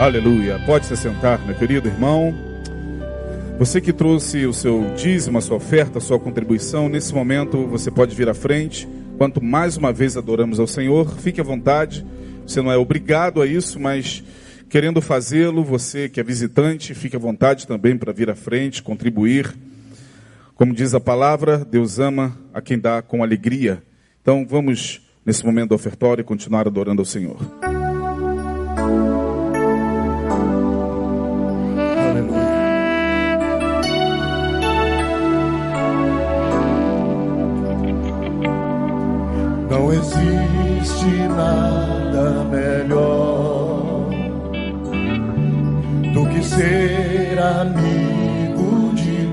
[0.00, 0.58] Aleluia.
[0.64, 2.34] Pode se sentar, meu querido irmão.
[3.58, 7.90] Você que trouxe o seu dízimo, a sua oferta, a sua contribuição, nesse momento você
[7.90, 8.88] pode vir à frente.
[9.18, 12.02] Quanto mais uma vez adoramos ao Senhor, fique à vontade.
[12.46, 14.24] Você não é obrigado a isso, mas
[14.70, 19.54] querendo fazê-lo, você que é visitante, fique à vontade também para vir à frente, contribuir.
[20.54, 23.82] Como diz a palavra, Deus ama a quem dá com alegria.
[24.22, 27.36] Então vamos, nesse momento do ofertório, continuar adorando ao Senhor.
[39.90, 44.06] Não existe nada melhor
[46.14, 49.26] do que ser amigo de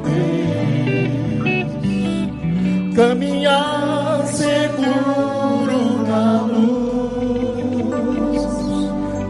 [1.13, 7.91] Deus, caminhar seguro na luz,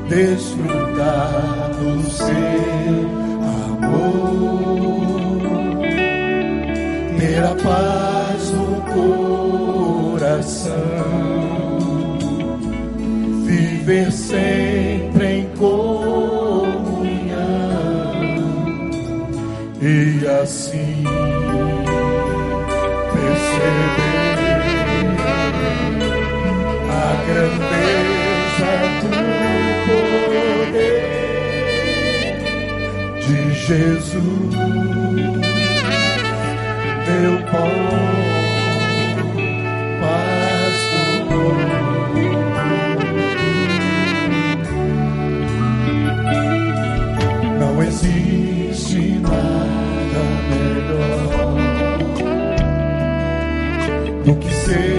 [0.07, 3.03] desfrutar do seu
[3.75, 5.41] amor,
[7.19, 8.81] ter a paz no
[10.13, 10.96] coração
[13.87, 16.87] viver sempre em comunhão.
[19.81, 21.03] E assim
[23.13, 24.17] perceber
[26.91, 28.71] a grandeza
[29.01, 29.09] do
[30.67, 31.05] poder
[33.21, 34.53] de Jesus,
[37.07, 38.06] meu bom
[54.67, 54.96] do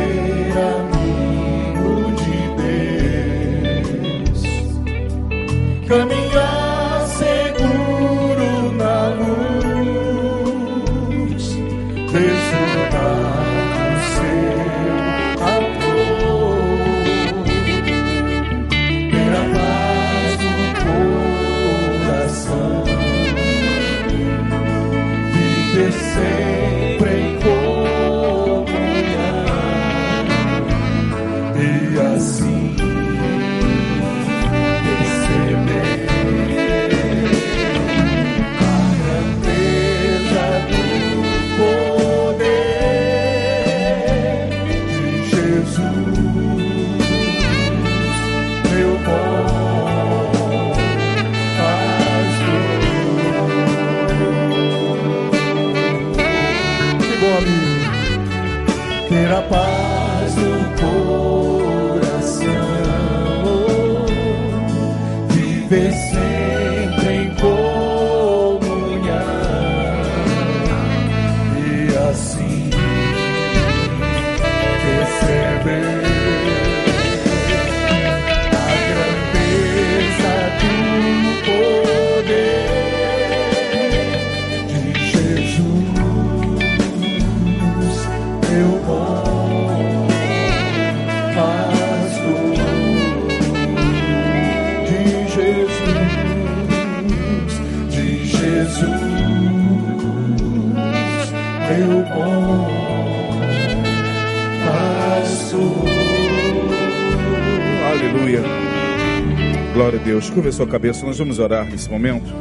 [110.30, 111.04] Curva a sua cabeça.
[111.04, 112.32] Nós vamos orar nesse momento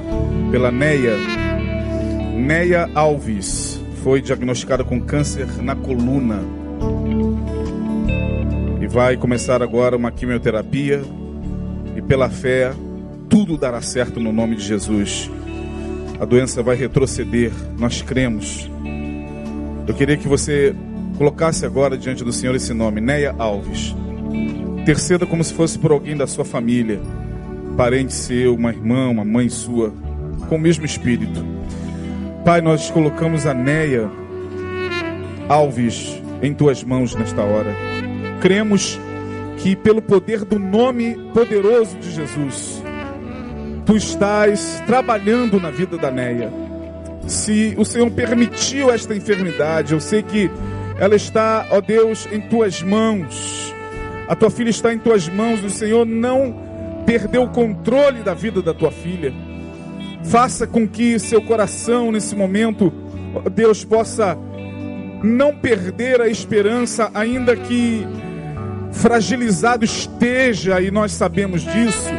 [0.52, 1.16] pela Neia.
[2.36, 6.40] Neia Alves foi diagnosticada com câncer na coluna.
[8.82, 11.02] E vai começar agora uma quimioterapia.
[11.96, 12.74] E pela fé,
[13.30, 15.30] tudo dará certo no nome de Jesus.
[16.20, 17.52] A doença vai retroceder.
[17.78, 18.70] Nós cremos.
[19.88, 20.76] Eu queria que você
[21.18, 23.96] colocasse agora diante do Senhor esse nome, Neia Alves.
[24.80, 27.02] Interceda como se fosse por alguém da sua família,
[27.78, 29.94] parente seu, uma irmã, uma mãe sua,
[30.50, 31.46] com o mesmo espírito.
[32.44, 34.10] Pai, nós colocamos a Neia
[35.48, 37.74] Alves em tuas mãos nesta hora.
[38.42, 39.00] Cremos
[39.58, 42.82] que pelo poder do nome poderoso de Jesus,
[43.86, 46.52] tu estás trabalhando na vida da Neia.
[47.28, 50.50] Se o Senhor permitiu esta enfermidade, eu sei que
[51.00, 53.74] ela está, ó Deus, em tuas mãos.
[54.28, 55.64] A tua filha está em tuas mãos.
[55.64, 56.67] O Senhor não
[57.08, 59.34] perdeu o controle da vida da tua filha.
[60.26, 62.92] Faça com que seu coração nesse momento,
[63.54, 64.38] Deus, possa
[65.24, 68.06] não perder a esperança, ainda que
[68.92, 72.10] fragilizado esteja, e nós sabemos disso,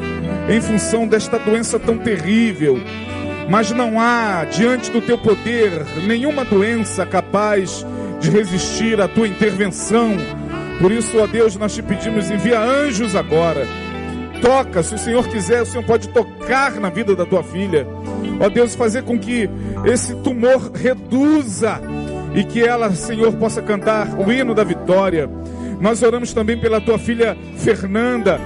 [0.49, 2.81] em função desta doença tão terrível.
[3.47, 7.85] Mas não há diante do teu poder nenhuma doença capaz
[8.21, 10.17] de resistir à tua intervenção.
[10.81, 13.67] Por isso, ó Deus, nós te pedimos, envia anjos agora.
[14.41, 17.87] Toca, se o Senhor quiser, o Senhor pode tocar na vida da tua filha.
[18.41, 19.49] Ó Deus, fazer com que
[19.85, 21.81] esse tumor reduza
[22.35, 25.29] e que ela, Senhor, possa cantar o hino da vitória.
[25.81, 28.41] Nós oramos também pela tua filha Fernanda.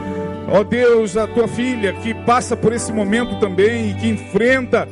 [0.48, 4.88] Ó Deus, a tua filha que passa por esse momento também e que enfrenta,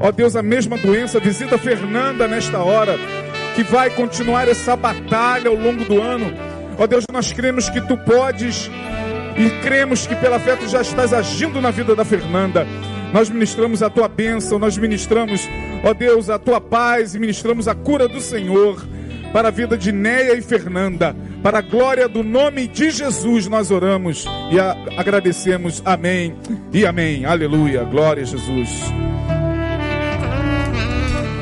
[0.00, 1.20] ó Deus, a mesma doença.
[1.20, 2.96] Visita Fernanda nesta hora,
[3.54, 6.32] que vai continuar essa batalha ao longo do ano.
[6.78, 8.70] Ó Deus, nós cremos que tu podes
[9.36, 12.66] e cremos que pela fé tu já estás agindo na vida da Fernanda.
[13.12, 15.48] Nós ministramos a tua bênção, nós ministramos,
[15.84, 18.82] ó Deus, a tua paz e ministramos a cura do Senhor
[19.32, 21.14] para a vida de Neia e Fernanda.
[21.42, 24.60] Para a glória do nome de Jesus nós oramos e
[24.96, 25.82] agradecemos.
[25.84, 26.34] Amém
[26.72, 27.24] e amém.
[27.24, 27.84] Aleluia.
[27.84, 28.92] Glória a Jesus.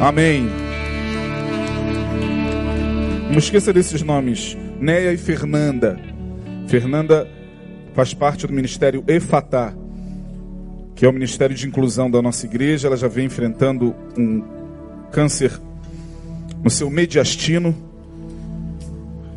[0.01, 0.49] Amém.
[3.31, 6.01] Não esqueça desses nomes: Neia e Fernanda.
[6.67, 7.29] Fernanda
[8.01, 9.75] faz parte do ministério Efatá
[10.95, 12.89] que é o Ministério de Inclusão da nossa igreja.
[12.89, 14.43] Ela já vem enfrentando um
[15.11, 15.61] câncer
[16.63, 17.75] no seu mediastino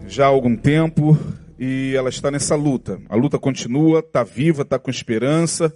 [0.07, 1.18] já há algum tempo
[1.60, 3.01] e ela está nessa luta.
[3.10, 5.74] A luta continua, está viva, está com esperança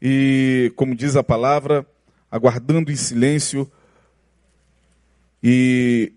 [0.00, 1.86] e, como diz a palavra,
[2.30, 3.70] aguardando em silêncio
[5.42, 6.12] e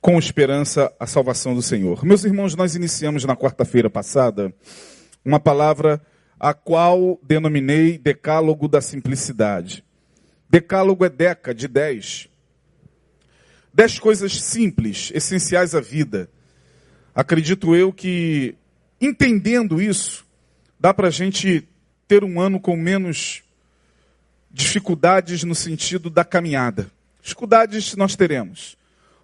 [0.00, 2.04] com esperança a salvação do Senhor.
[2.04, 4.54] Meus irmãos, nós iniciamos na quarta-feira passada
[5.24, 6.00] uma palavra
[6.38, 9.84] a qual denominei Decálogo da Simplicidade.
[10.48, 12.28] Decálogo é deca, de dez.
[13.74, 16.30] Dez coisas simples, essenciais à vida.
[17.14, 18.54] Acredito eu que,
[19.00, 20.24] entendendo isso,
[20.78, 21.68] dá para a gente
[22.06, 23.42] ter um ano com menos
[24.50, 26.90] dificuldades no sentido da caminhada.
[27.20, 28.77] Dificuldades nós teremos.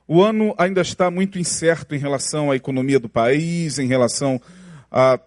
[0.06, 4.40] O ano ainda está muito incerto em relação à economia do país, em relação
[4.90, 5.18] a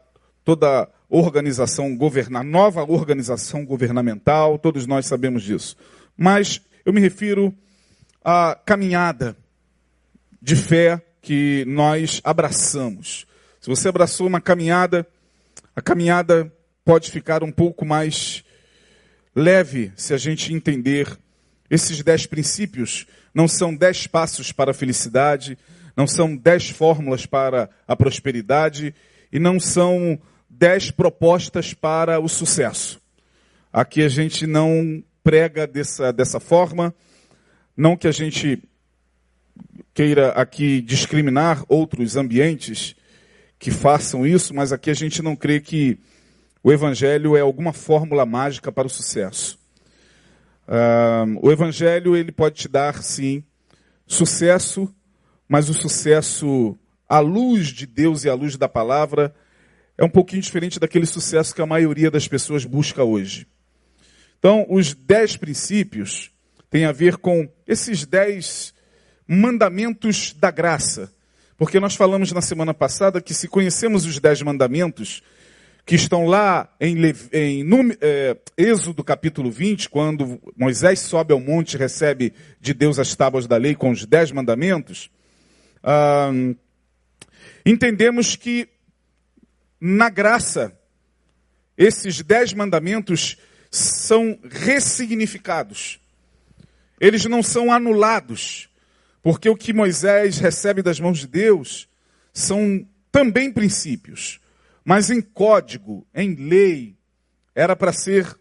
[0.43, 5.75] toda organização governar, nova organização governamental, todos nós sabemos disso.
[6.15, 7.53] Mas eu me refiro
[8.23, 9.35] à caminhada
[10.41, 13.25] de fé que nós abraçamos.
[13.59, 15.07] Se você abraçou uma caminhada,
[15.75, 16.51] a caminhada
[16.85, 18.43] pode ficar um pouco mais
[19.35, 21.17] leve se a gente entender
[21.69, 23.05] esses dez princípios.
[23.37, 25.59] Não são dez passos para a felicidade,
[25.95, 28.95] não são dez fórmulas para a prosperidade
[29.31, 30.19] e não são
[30.49, 32.99] dez propostas para o sucesso.
[33.71, 36.95] Aqui a gente não prega dessa, dessa forma,
[37.77, 38.59] não que a gente
[39.93, 42.95] queira aqui discriminar outros ambientes
[43.59, 45.99] que façam isso, mas aqui a gente não crê que
[46.63, 49.59] o Evangelho é alguma fórmula mágica para o sucesso.
[50.67, 53.43] Uh, o Evangelho ele pode te dar sim
[54.05, 54.93] sucesso,
[55.47, 56.77] mas o sucesso
[57.07, 59.33] à luz de Deus e à luz da palavra
[59.97, 63.47] é um pouquinho diferente daquele sucesso que a maioria das pessoas busca hoje.
[64.37, 66.31] Então, os dez princípios
[66.69, 68.73] têm a ver com esses dez
[69.27, 71.11] mandamentos da graça.
[71.57, 75.23] Porque nós falamos na semana passada que se conhecemos os dez mandamentos,
[75.87, 76.97] que estão lá em,
[77.31, 77.65] em
[78.01, 83.47] é, Êxodo capítulo 20, quando Moisés sobe ao monte e recebe de Deus as tábuas
[83.47, 85.09] da lei com os dez mandamentos,
[85.81, 86.29] ah,
[87.65, 88.67] entendemos que
[89.79, 90.77] na graça,
[91.77, 93.37] esses dez mandamentos
[93.71, 96.01] são ressignificados.
[96.99, 98.67] Eles não são anulados,
[99.23, 101.87] porque o que Moisés recebe das mãos de Deus
[102.33, 104.41] são também princípios,
[104.87, 106.95] mas em código, em lei,
[107.53, 108.39] era para ser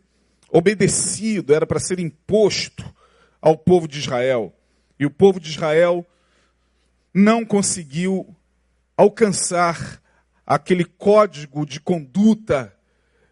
[0.49, 2.85] obedecido, era para ser imposto
[3.43, 4.55] ao povo de Israel.
[4.97, 6.07] E o povo de Israel
[7.13, 8.33] não conseguiu
[8.97, 10.01] alcançar
[10.47, 12.73] aquele código de conduta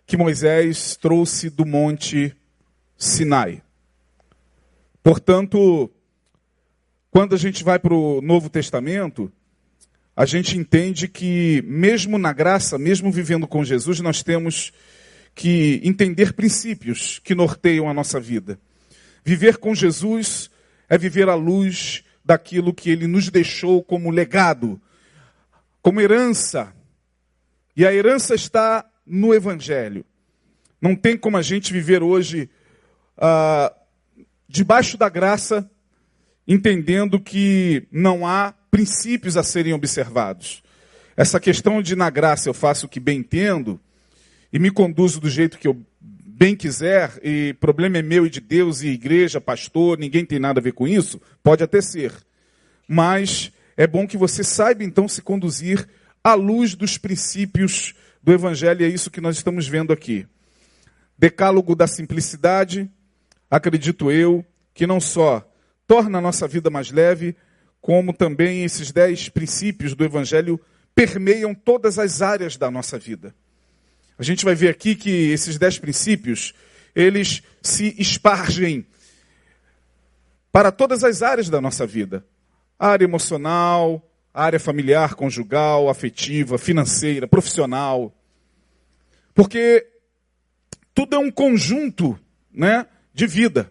[0.05, 2.37] que Moisés trouxe do monte
[2.99, 3.63] Sinai.
[5.05, 5.89] Portanto,
[7.13, 9.31] quando a gente vai para o Novo Testamento,
[10.17, 14.73] a gente entende que, mesmo na graça, mesmo vivendo com Jesus, nós temos
[15.35, 18.59] que entender princípios que norteiam a nossa vida.
[19.25, 20.51] Viver com Jesus
[20.89, 24.81] é viver à luz daquilo que ele nos deixou como legado,
[25.83, 26.73] como herança
[27.77, 30.05] e a herança está no Evangelho.
[30.81, 32.49] Não tem como a gente viver hoje
[33.19, 33.75] ah,
[34.49, 35.69] debaixo da graça,
[36.47, 40.61] entendendo que não há princípios a serem observados.
[41.17, 43.81] Essa questão de na graça eu faço o que bem entendo,
[44.53, 48.41] e me conduzo do jeito que eu bem quiser, e problema é meu e de
[48.41, 52.13] Deus e igreja, pastor, ninguém tem nada a ver com isso, pode até ser.
[52.89, 55.89] Mas é bom que você saiba então se conduzir
[56.25, 60.27] à luz dos princípios do Evangelho, e é isso que nós estamos vendo aqui.
[61.17, 62.91] Decálogo da simplicidade,
[63.49, 65.49] acredito eu, que não só
[65.87, 67.37] torna a nossa vida mais leve,
[67.85, 70.59] como também esses dez princípios do Evangelho
[70.95, 73.35] permeiam todas as áreas da nossa vida.
[74.19, 76.55] A gente vai ver aqui que esses dez princípios,
[76.95, 78.87] eles se espargem
[80.51, 82.25] para todas as áreas da nossa vida.
[82.79, 88.15] A área emocional, a área familiar, conjugal, afetiva, financeira, profissional.
[89.35, 89.87] Porque
[90.95, 92.19] tudo é um conjunto
[92.51, 93.71] né, de vida.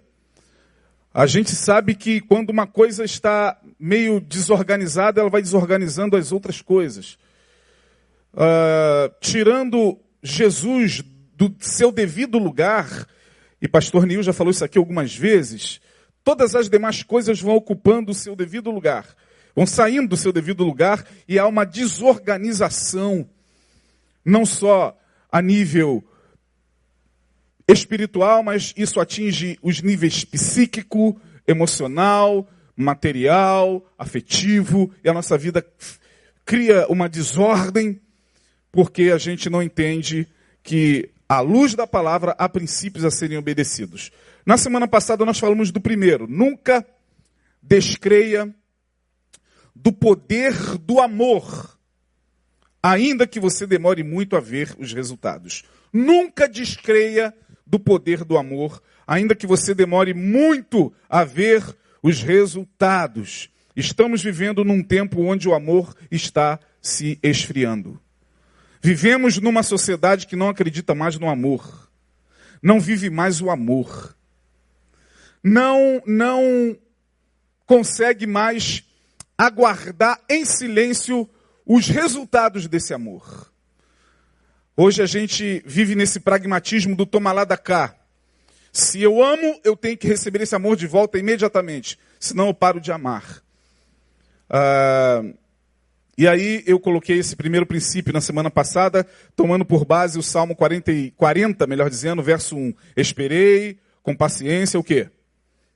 [1.13, 6.59] A gente sabe que quando uma coisa está meio desorganizada, ela vai desorganizando as outras
[6.59, 7.19] coisas.
[8.33, 11.03] Uh, tirando Jesus
[11.35, 13.07] do seu devido lugar,
[13.61, 15.79] e pastor Nil já falou isso aqui algumas vezes,
[16.23, 19.05] todas as demais coisas vão ocupando o seu devido lugar,
[19.55, 23.29] vão saindo do seu devido lugar e há uma desorganização,
[24.25, 24.97] não só
[25.31, 26.03] a nível
[27.67, 35.65] espiritual, mas isso atinge os níveis psíquico, emocional, material, afetivo, e a nossa vida
[36.45, 38.01] cria uma desordem
[38.71, 40.27] porque a gente não entende
[40.63, 44.09] que, à luz da palavra, há princípios a serem obedecidos.
[44.43, 46.27] Na semana passada nós falamos do primeiro.
[46.27, 46.85] Nunca
[47.61, 48.53] descreia
[49.75, 51.77] do poder do amor,
[52.81, 55.63] ainda que você demore muito a ver os resultados.
[55.91, 57.33] Nunca descreia
[57.73, 63.49] do poder do amor, ainda que você demore muito a ver os resultados.
[63.75, 67.99] Estamos vivendo num tempo onde o amor está se esfriando.
[68.79, 71.89] Vivemos numa sociedade que não acredita mais no amor.
[72.61, 74.15] Não vive mais o amor.
[75.43, 76.77] Não, não
[77.65, 78.83] consegue mais
[79.35, 81.27] aguardar em silêncio
[81.65, 83.51] os resultados desse amor.
[84.75, 87.95] Hoje a gente vive nesse pragmatismo do toma lá da cá.
[88.71, 92.81] Se eu amo, eu tenho que receber esse amor de volta imediatamente, senão eu paro
[92.81, 93.43] de amar.
[94.49, 95.23] Ah,
[96.17, 100.55] e aí eu coloquei esse primeiro princípio na semana passada, tomando por base o Salmo
[100.55, 102.73] 40, 40 melhor dizendo, verso 1.
[102.97, 105.07] Esperei com paciência o quê?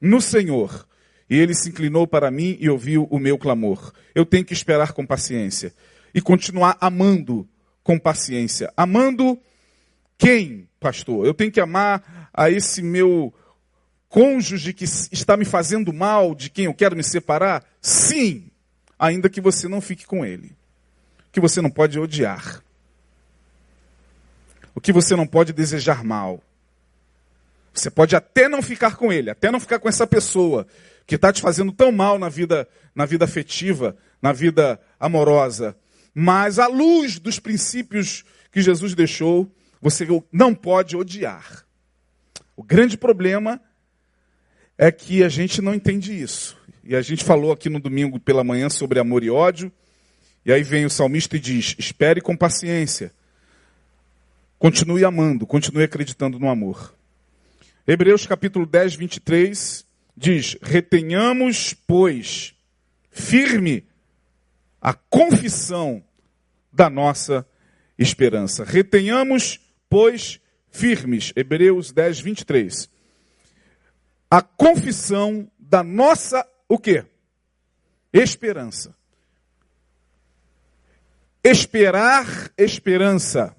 [0.02, 0.88] No Senhor.
[1.30, 3.94] E ele se inclinou para mim e ouviu o meu clamor.
[4.16, 5.72] Eu tenho que esperar com paciência.
[6.16, 7.48] E continuar amando
[7.88, 8.70] com paciência.
[8.76, 9.40] Amando
[10.18, 11.26] quem, pastor?
[11.26, 13.34] Eu tenho que amar a esse meu
[14.10, 17.64] cônjuge que está me fazendo mal, de quem eu quero me separar?
[17.82, 18.52] Sim
[19.00, 20.52] ainda que você não fique com ele.
[21.32, 22.62] Que você não pode odiar.
[24.76, 26.44] O que você não pode desejar mal.
[27.74, 30.68] Você pode até não ficar com ele, até não ficar com essa pessoa
[31.06, 35.74] que está te fazendo tão mal na vida, na vida afetiva, na vida amorosa.
[36.20, 41.64] Mas à luz dos princípios que Jesus deixou, você não pode odiar.
[42.56, 43.62] O grande problema
[44.80, 46.58] é que a gente não entende isso.
[46.84, 49.72] E a gente falou aqui no domingo pela manhã sobre amor e ódio.
[50.44, 53.14] E aí vem o salmista e diz: espere com paciência.
[54.58, 56.96] Continue amando, continue acreditando no amor.
[57.88, 59.86] Hebreus capítulo 10, 23
[60.18, 62.56] diz: Retenhamos, pois,
[63.12, 63.86] firme
[64.82, 66.04] a confissão
[66.78, 67.44] da nossa
[67.98, 68.64] esperança.
[68.64, 71.34] Retenhamos, pois, firmes.
[71.36, 72.88] Hebreus 10, 23.
[74.30, 77.04] A confissão da nossa o quê?
[78.14, 78.96] Esperança.
[81.44, 83.56] Esperar esperança.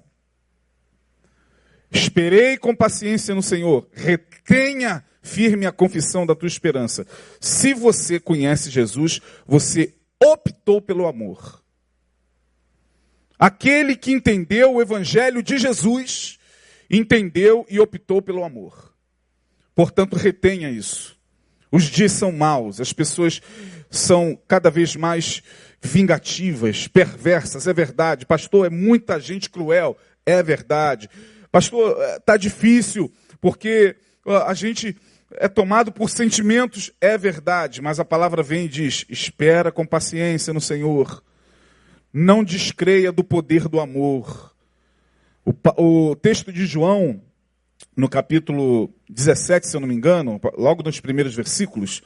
[1.91, 3.89] Esperei com paciência no Senhor.
[3.91, 7.05] Retenha firme a confissão da tua esperança.
[7.41, 11.59] Se você conhece Jesus, você optou pelo amor.
[13.39, 16.37] Aquele que entendeu o evangelho de Jesus,
[16.91, 18.93] entendeu e optou pelo amor.
[19.73, 21.17] Portanto, retenha isso.
[21.71, 23.41] Os dias são maus, as pessoas
[23.89, 25.41] são cada vez mais
[25.81, 28.25] vingativas, perversas, é verdade.
[28.25, 31.09] Pastor, é muita gente cruel, é verdade.
[31.51, 33.95] Pastor, está é, difícil, porque
[34.45, 34.97] a gente
[35.37, 40.53] é tomado por sentimentos, é verdade, mas a palavra vem e diz: espera com paciência
[40.53, 41.23] no Senhor,
[42.13, 44.53] não descreia do poder do amor.
[45.45, 45.53] O,
[46.09, 47.21] o texto de João
[47.95, 52.01] no capítulo 17, se eu não me engano, logo nos primeiros versículos,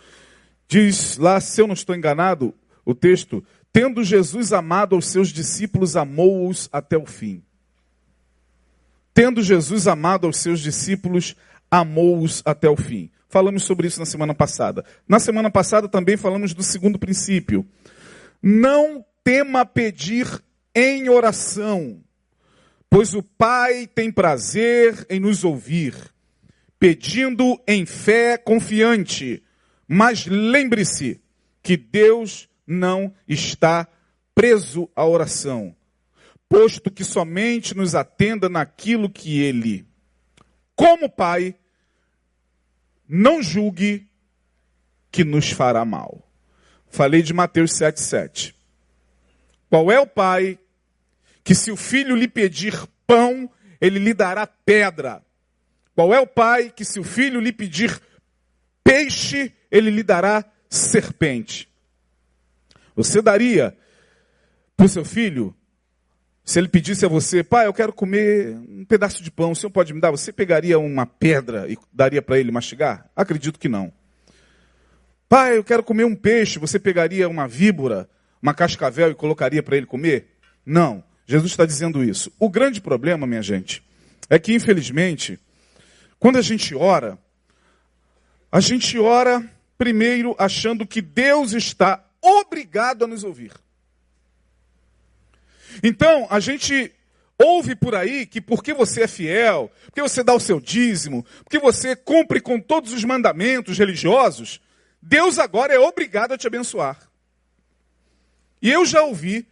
[0.67, 2.53] diz lá, se eu não estou enganado,
[2.86, 7.43] o texto: Tendo Jesus amado aos seus discípulos, amou-os até o fim.
[9.13, 11.36] Tendo Jesus amado aos seus discípulos,
[11.69, 13.12] amou-os até o fim.
[13.29, 14.86] Falamos sobre isso na semana passada.
[15.07, 17.65] Na semana passada também falamos do segundo princípio.
[18.41, 20.27] Não tema pedir
[20.75, 22.03] em oração,
[22.89, 25.96] pois o Pai tem prazer em nos ouvir,
[26.80, 29.44] pedindo em fé confiante.
[29.88, 31.22] Mas lembre-se
[31.62, 33.88] que Deus não está
[34.34, 35.75] preso à oração,
[36.50, 39.86] posto que somente nos atenda naquilo que Ele,
[40.75, 41.56] como Pai,
[43.08, 44.08] não julgue
[45.12, 46.27] que nos fará mal.
[46.88, 48.53] Falei de Mateus 7,7.
[49.74, 50.60] Qual é o pai
[51.44, 53.50] que, se o filho lhe pedir pão,
[53.82, 55.24] ele lhe dará pedra?
[55.96, 58.00] Qual é o pai que, se o filho lhe pedir
[58.84, 61.68] peixe, ele lhe dará serpente?
[62.96, 63.75] Você daria
[64.77, 65.56] para o seu filho,
[66.46, 69.72] se ele pedisse a você, pai, eu quero comer um pedaço de pão, o senhor
[69.72, 70.12] pode me dar?
[70.12, 73.10] Você pegaria uma pedra e daria para ele mastigar?
[73.15, 73.92] Acredito que não.
[75.27, 78.08] Pai, eu quero comer um peixe, você pegaria uma víbora
[78.44, 80.28] uma cascavel e colocaria para ele comer?
[80.66, 81.02] Não.
[81.26, 82.30] Jesus está dizendo isso.
[82.38, 83.82] O grande problema, minha gente,
[84.30, 85.40] é que, infelizmente,
[86.20, 87.18] quando a gente ora,
[88.52, 93.54] a gente ora primeiro achando que Deus está obrigado a nos ouvir.
[95.82, 96.94] Então, a gente
[97.38, 101.60] ouve por aí que porque você é fiel, porque você dá o seu dízimo, porque
[101.60, 104.60] você cumpre com todos os mandamentos religiosos,
[105.02, 107.12] Deus agora é obrigado a te abençoar.
[108.63, 109.46] E eu já ouvi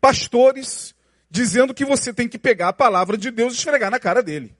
[0.00, 0.94] pastores
[1.28, 4.56] dizendo que você tem que pegar a palavra de Deus e esfregar na cara dele.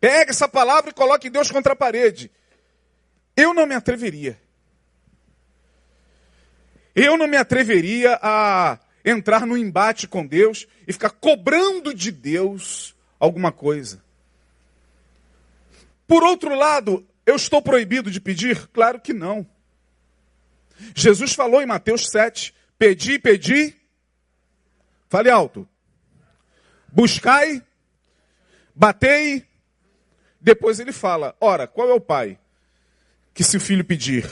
[0.00, 2.28] Pega essa palavra e coloque Deus contra a parede.
[3.36, 4.36] Eu não me atreveria.
[6.92, 12.96] Eu não me atreveria a entrar no embate com Deus e ficar cobrando de Deus
[13.18, 14.02] alguma coisa.
[16.04, 18.66] Por outro lado, eu estou proibido de pedir?
[18.68, 19.46] Claro que não.
[20.94, 23.74] Jesus falou em Mateus 7: Pedi, pedi.
[25.08, 25.68] Fale alto.
[26.92, 27.62] Buscai,
[28.74, 29.46] batei.
[30.40, 32.38] Depois ele fala: Ora, qual é o pai?
[33.34, 34.28] Que se o filho pedir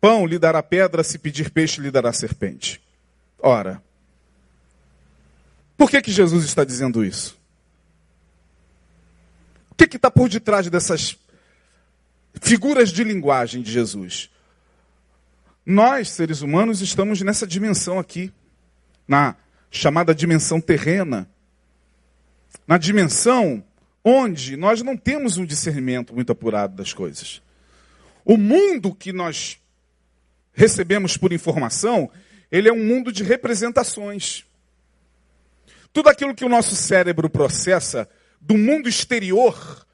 [0.00, 2.82] pão, lhe dará pedra, se pedir peixe, lhe dará serpente.
[3.38, 3.82] Ora,
[5.76, 7.38] por que, que Jesus está dizendo isso?
[9.70, 11.16] O que está por detrás dessas
[12.40, 14.30] figuras de linguagem de Jesus?
[15.66, 18.32] Nós, seres humanos, estamos nessa dimensão aqui,
[19.08, 19.34] na
[19.70, 21.28] chamada dimensão terrena,
[22.66, 23.64] na dimensão
[24.04, 27.40] onde nós não temos um discernimento muito apurado das coisas.
[28.24, 29.58] O mundo que nós
[30.52, 32.10] recebemos por informação,
[32.50, 34.44] ele é um mundo de representações.
[35.92, 39.86] Tudo aquilo que o nosso cérebro processa do mundo exterior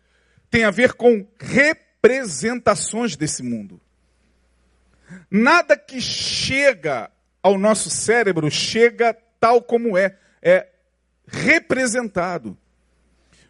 [0.50, 3.80] tem a ver com representações desse mundo.
[5.30, 7.10] Nada que chega
[7.42, 10.68] ao nosso cérebro chega tal como é, é
[11.26, 12.56] representado.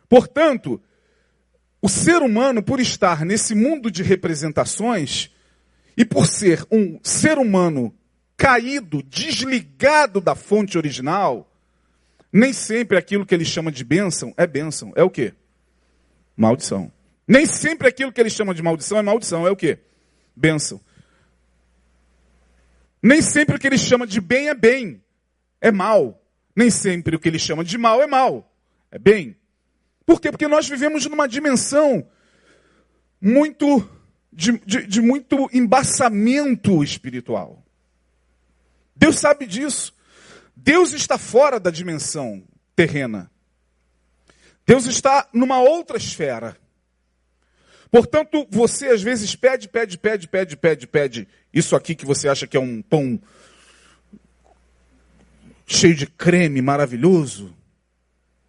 [0.08, 0.80] Portanto,
[1.82, 5.30] o ser humano, por estar nesse mundo de representações,
[5.96, 7.94] e por ser um ser humano
[8.36, 11.52] caído, desligado da fonte original,
[12.32, 14.92] nem sempre aquilo que ele chama de bênção é bênção.
[14.96, 15.34] É o quê?
[16.36, 16.90] Maldição.
[17.28, 19.46] Nem sempre aquilo que ele chama de maldição é maldição.
[19.46, 19.78] É o quê?
[20.34, 20.80] Bênção.
[23.02, 25.02] Nem sempre o que ele chama de bem é bem,
[25.60, 26.22] é mal.
[26.54, 28.52] Nem sempre o que ele chama de mal é mal,
[28.90, 29.36] é bem.
[30.04, 30.30] Por quê?
[30.30, 32.06] Porque nós vivemos numa dimensão
[33.20, 33.88] muito
[34.32, 37.64] de, de, de muito embaçamento espiritual.
[38.94, 39.94] Deus sabe disso.
[40.54, 42.42] Deus está fora da dimensão
[42.76, 43.30] terrena.
[44.66, 46.56] Deus está numa outra esfera.
[47.90, 52.46] Portanto, você às vezes pede, pede, pede, pede, pede, pede isso aqui que você acha
[52.46, 53.20] que é um pão
[55.66, 57.56] cheio de creme, maravilhoso.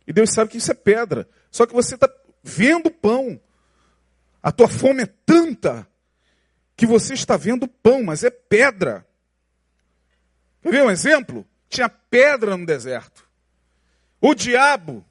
[0.06, 1.27] E Deus sabe que isso é pedra.
[1.49, 2.10] Só que você está
[2.43, 3.39] vendo pão.
[4.43, 5.88] A tua fome é tanta
[6.75, 9.06] que você está vendo pão, mas é pedra.
[10.62, 11.47] Quer ver um exemplo?
[11.69, 13.27] Tinha pedra no deserto.
[14.19, 15.06] O diabo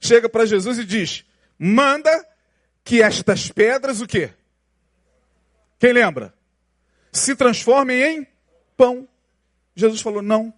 [0.00, 1.24] chega para Jesus e diz:
[1.58, 2.10] manda
[2.84, 4.32] que estas pedras o quê?
[5.78, 6.34] Quem lembra?
[7.12, 8.26] Se transformem em
[8.76, 9.08] pão.
[9.74, 10.52] Jesus falou: não.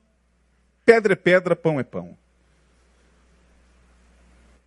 [0.85, 2.17] Pedra é pedra, pão é pão.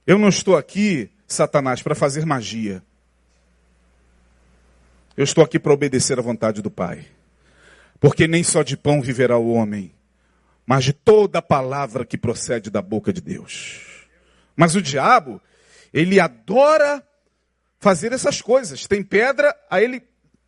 [0.05, 2.81] Eu não estou aqui, Satanás, para fazer magia.
[5.15, 7.05] Eu estou aqui para obedecer à vontade do Pai.
[7.99, 9.91] Porque nem só de pão viverá o homem,
[10.65, 14.07] mas de toda palavra que procede da boca de Deus.
[14.55, 15.41] Mas o diabo,
[15.93, 17.06] ele adora
[17.79, 18.87] fazer essas coisas.
[18.87, 20.03] Tem pedra, aí ele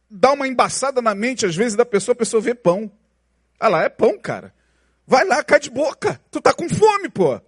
[0.10, 2.92] dá uma embaçada na mente, às vezes, da pessoa, a pessoa vê pão.
[3.60, 4.54] Ah lá, é pão, cara.
[5.06, 6.20] Vai lá, cai de boca.
[6.32, 7.40] Tu tá com fome, pô.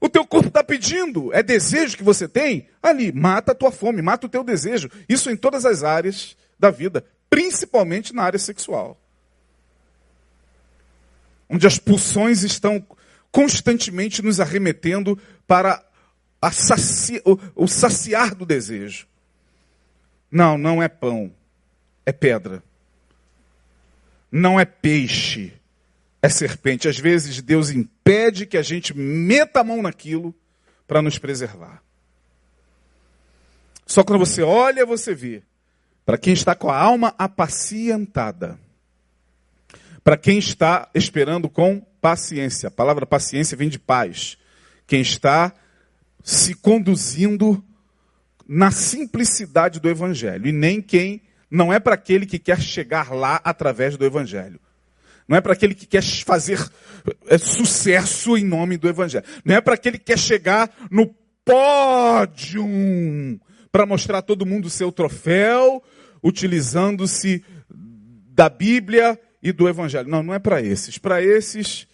[0.00, 2.68] O teu corpo está pedindo, é desejo que você tem?
[2.82, 4.90] Ali, mata a tua fome, mata o teu desejo.
[5.08, 9.00] Isso em todas as áreas da vida, principalmente na área sexual
[11.48, 12.84] onde as pulsões estão
[13.30, 15.82] constantemente nos arremetendo para
[16.50, 17.20] saci...
[17.24, 19.06] o, o saciar do desejo.
[20.30, 21.32] Não, não é pão,
[22.04, 22.62] é pedra.
[24.30, 25.52] Não é peixe,
[26.20, 26.88] é serpente.
[26.88, 30.34] Às vezes Deus impede que a gente meta a mão naquilo
[30.86, 31.82] para nos preservar.
[33.86, 35.42] Só quando você olha, você vê.
[36.04, 38.58] Para quem está com a alma apacientada
[40.06, 42.68] para quem está esperando com paciência.
[42.68, 44.38] A palavra paciência vem de paz.
[44.86, 45.52] Quem está
[46.26, 47.64] se conduzindo
[48.48, 53.40] na simplicidade do evangelho e nem quem não é para aquele que quer chegar lá
[53.44, 54.58] através do evangelho.
[55.28, 56.58] Não é para aquele que quer fazer
[57.28, 59.24] é, sucesso em nome do evangelho.
[59.44, 62.66] Não é para aquele que quer chegar no pódio
[63.70, 65.80] para mostrar a todo mundo o seu troféu,
[66.22, 70.08] utilizando-se da Bíblia e do Evangelho.
[70.08, 70.98] Não, não é para esses.
[70.98, 71.86] Para esses,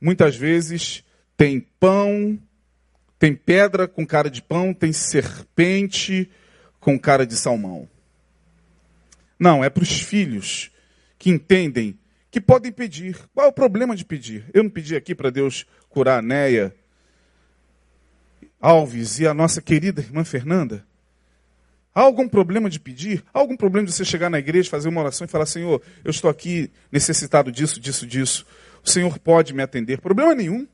[0.00, 1.02] muitas vezes,
[1.36, 2.38] tem pão,
[3.22, 6.28] tem pedra com cara de pão, tem serpente
[6.80, 7.88] com cara de salmão.
[9.38, 10.72] Não, é para os filhos
[11.20, 11.96] que entendem
[12.32, 13.16] que podem pedir.
[13.32, 14.44] Qual é o problema de pedir?
[14.52, 16.74] Eu não pedi aqui para Deus curar a Neia
[18.60, 20.84] Alves e a nossa querida irmã Fernanda?
[21.94, 23.22] Há algum problema de pedir?
[23.32, 26.10] Há algum problema de você chegar na igreja, fazer uma oração e falar: Senhor, eu
[26.10, 28.44] estou aqui necessitado disso, disso, disso.
[28.84, 30.00] O Senhor pode me atender.
[30.00, 30.66] Problema nenhum.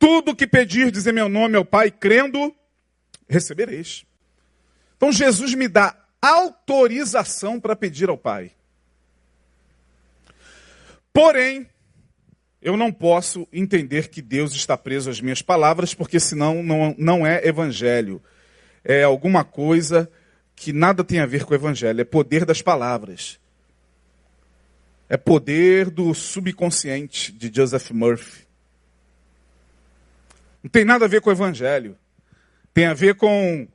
[0.00, 2.52] Tudo que pedir, dizer meu nome ao Pai, crendo,
[3.28, 4.04] recebereis.
[4.96, 8.50] Então Jesus me dá autorização para pedir ao Pai.
[11.12, 11.68] Porém,
[12.60, 17.24] eu não posso entender que Deus está preso às minhas palavras, porque senão não, não
[17.24, 18.20] é evangelho
[18.84, 20.10] é alguma coisa
[20.54, 23.38] que nada tem a ver com o evangelho, é poder das palavras.
[25.08, 28.46] É poder do subconsciente de Joseph Murphy.
[30.62, 31.96] Não tem nada a ver com o evangelho.
[32.72, 33.66] Tem a ver com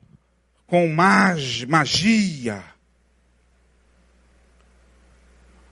[0.67, 2.63] com mag, magia.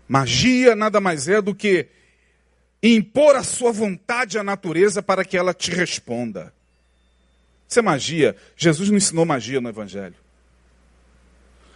[0.07, 1.87] Magia nada mais é do que
[2.81, 6.53] impor a sua vontade à natureza para que ela te responda.
[7.67, 8.35] Isso é magia.
[8.55, 10.15] Jesus não ensinou magia no Evangelho.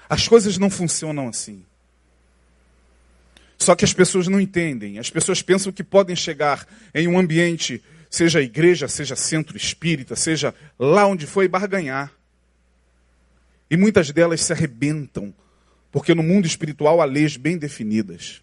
[0.08, 1.66] As coisas não funcionam assim.
[3.58, 5.00] Só que as pessoas não entendem.
[5.00, 10.54] As pessoas pensam que podem chegar em um ambiente, seja igreja, seja centro espírita, seja
[10.78, 12.12] lá onde for, e barganhar.
[13.70, 15.34] E muitas delas se arrebentam,
[15.92, 18.42] porque no mundo espiritual há leis bem definidas.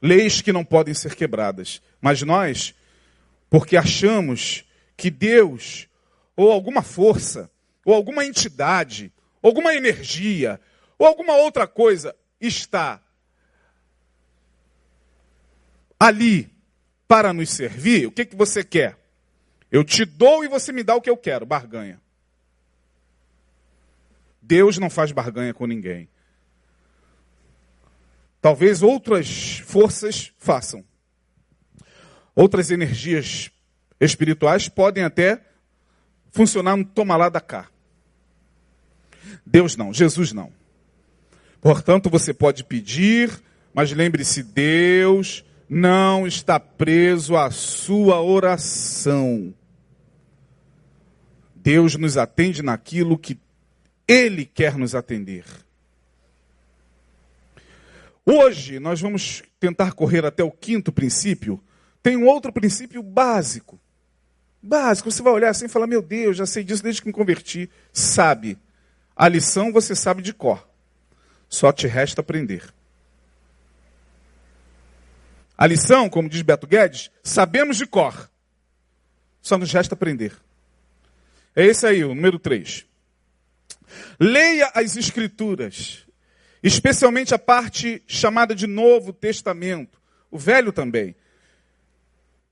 [0.00, 1.80] Leis que não podem ser quebradas.
[2.00, 2.74] Mas nós,
[3.48, 4.64] porque achamos
[4.96, 5.88] que Deus,
[6.34, 7.50] ou alguma força,
[7.84, 9.12] ou alguma entidade,
[9.42, 10.60] alguma energia,
[10.98, 13.00] ou alguma outra coisa está
[15.98, 16.51] ali
[17.12, 18.96] para nos servir, o que, que você quer?
[19.70, 22.00] Eu te dou e você me dá o que eu quero, barganha.
[24.40, 26.08] Deus não faz barganha com ninguém.
[28.40, 30.82] Talvez outras forças façam.
[32.34, 33.50] Outras energias
[34.00, 35.38] espirituais podem até
[36.30, 37.68] funcionar no toma lá da cá.
[39.44, 40.50] Deus não, Jesus não.
[41.60, 43.30] Portanto, você pode pedir,
[43.74, 49.54] mas lembre-se, Deus não está preso à sua oração.
[51.54, 53.38] Deus nos atende naquilo que
[54.06, 55.44] Ele quer nos atender.
[58.26, 61.58] Hoje nós vamos tentar correr até o quinto princípio.
[62.02, 63.80] Tem um outro princípio básico
[64.62, 67.12] Básico, você vai olhar assim e falar: Meu Deus, já sei disso desde que me
[67.12, 67.68] converti.
[67.92, 68.56] Sabe.
[69.16, 70.68] A lição você sabe de cor.
[71.48, 72.72] Só te resta aprender.
[75.62, 78.28] A lição, como diz Beto Guedes, sabemos de cor.
[79.40, 80.36] Só nos resta aprender.
[81.54, 82.84] É esse aí, o número 3.
[84.18, 86.04] Leia as Escrituras,
[86.64, 91.14] especialmente a parte chamada de Novo Testamento, o Velho também.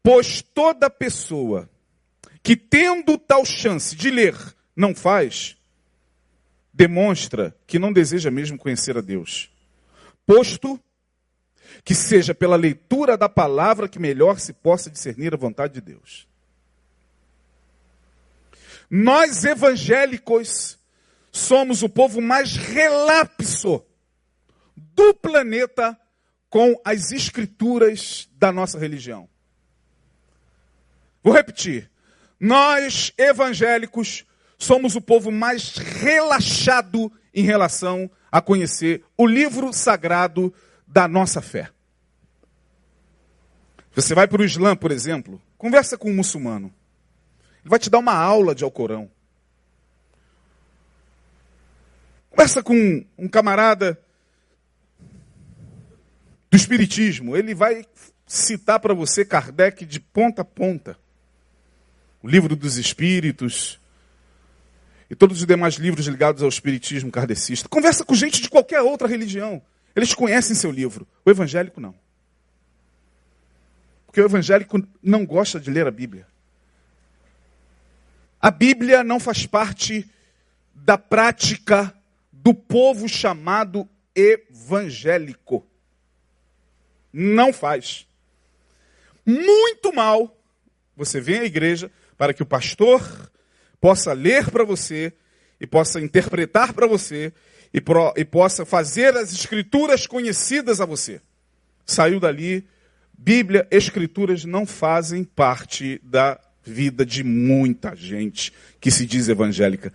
[0.04, 1.68] Pois toda pessoa
[2.44, 4.36] que tendo tal chance de ler,
[4.76, 5.56] não faz,
[6.72, 9.50] demonstra que não deseja mesmo conhecer a Deus.
[10.24, 10.80] Posto
[11.84, 16.28] que seja pela leitura da palavra que melhor se possa discernir a vontade de Deus.
[18.90, 20.78] Nós evangélicos
[21.30, 23.84] somos o povo mais relapso
[24.74, 25.96] do planeta
[26.48, 29.28] com as escrituras da nossa religião.
[31.22, 31.88] Vou repetir.
[32.38, 34.24] Nós, evangélicos,
[34.58, 40.52] somos o povo mais relaxado em relação a conhecer o livro sagrado
[40.90, 41.70] da nossa fé.
[43.94, 46.72] Você vai para o Islã, por exemplo, conversa com um muçulmano.
[47.60, 49.10] Ele vai te dar uma aula de Alcorão.
[52.30, 54.00] Conversa com um camarada
[56.50, 57.36] do Espiritismo.
[57.36, 57.84] Ele vai
[58.26, 60.98] citar para você Kardec de ponta a ponta.
[62.22, 63.80] O livro dos Espíritos
[65.08, 67.68] e todos os demais livros ligados ao Espiritismo kardecista.
[67.68, 69.62] Conversa com gente de qualquer outra religião.
[69.94, 71.06] Eles conhecem seu livro.
[71.24, 71.94] O evangélico não.
[74.06, 76.26] Porque o evangélico não gosta de ler a Bíblia.
[78.40, 80.08] A Bíblia não faz parte
[80.74, 81.94] da prática
[82.32, 85.66] do povo chamado evangélico.
[87.12, 88.06] Não faz.
[89.26, 90.36] Muito mal
[90.96, 93.30] você vem à igreja para que o pastor
[93.80, 95.12] possa ler para você
[95.60, 97.32] e possa interpretar para você
[97.72, 101.20] e, pro, e possa fazer as escrituras conhecidas a você.
[101.86, 102.66] Saiu dali,
[103.16, 109.92] Bíblia, escrituras não fazem parte da vida de muita gente que se diz evangélica.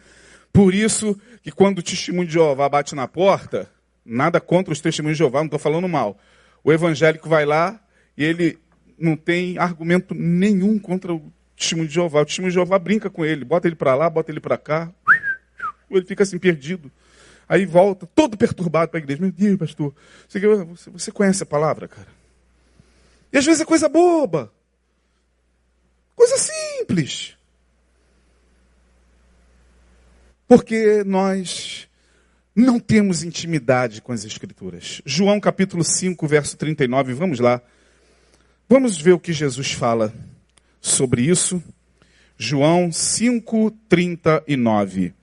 [0.52, 3.70] Por isso que quando o testemunho de Jeová bate na porta,
[4.06, 6.18] nada contra os testemunhos de Jeová, não estou falando mal.
[6.64, 7.80] O evangélico vai lá
[8.18, 8.58] e ele
[8.98, 12.22] não tem argumento nenhum contra o testemunho de Jeová.
[12.22, 14.92] O testemunho de Jeová brinca com ele, bota ele para lá, bota ele para cá.
[15.90, 16.92] Ele fica assim perdido.
[17.48, 19.22] Aí volta, todo perturbado para a igreja.
[19.22, 19.94] Meu Deus, pastor,
[20.92, 22.08] você, conhece a palavra, cara?
[23.32, 24.52] E às vezes é coisa boba.
[26.16, 27.36] Coisa simples.
[30.48, 31.88] Porque nós
[32.56, 35.02] não temos intimidade com as Escrituras.
[35.06, 37.62] João capítulo 5, verso 39, vamos lá.
[38.68, 40.14] Vamos ver o que Jesus fala
[40.82, 41.62] sobre isso.
[42.38, 45.14] João 5, 39.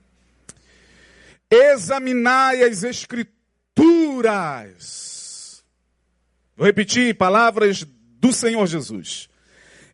[1.53, 5.63] Examinai as Escrituras.
[6.57, 9.29] Vou repetir palavras do Senhor Jesus.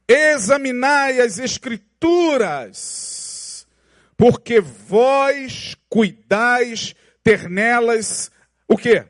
[0.07, 3.67] Examinai as Escrituras,
[4.15, 8.31] porque vós cuidais ter nelas
[8.65, 9.05] o quê?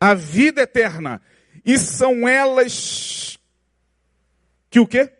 [0.00, 1.20] A vida eterna.
[1.62, 3.38] E são elas
[4.70, 5.12] que o quê?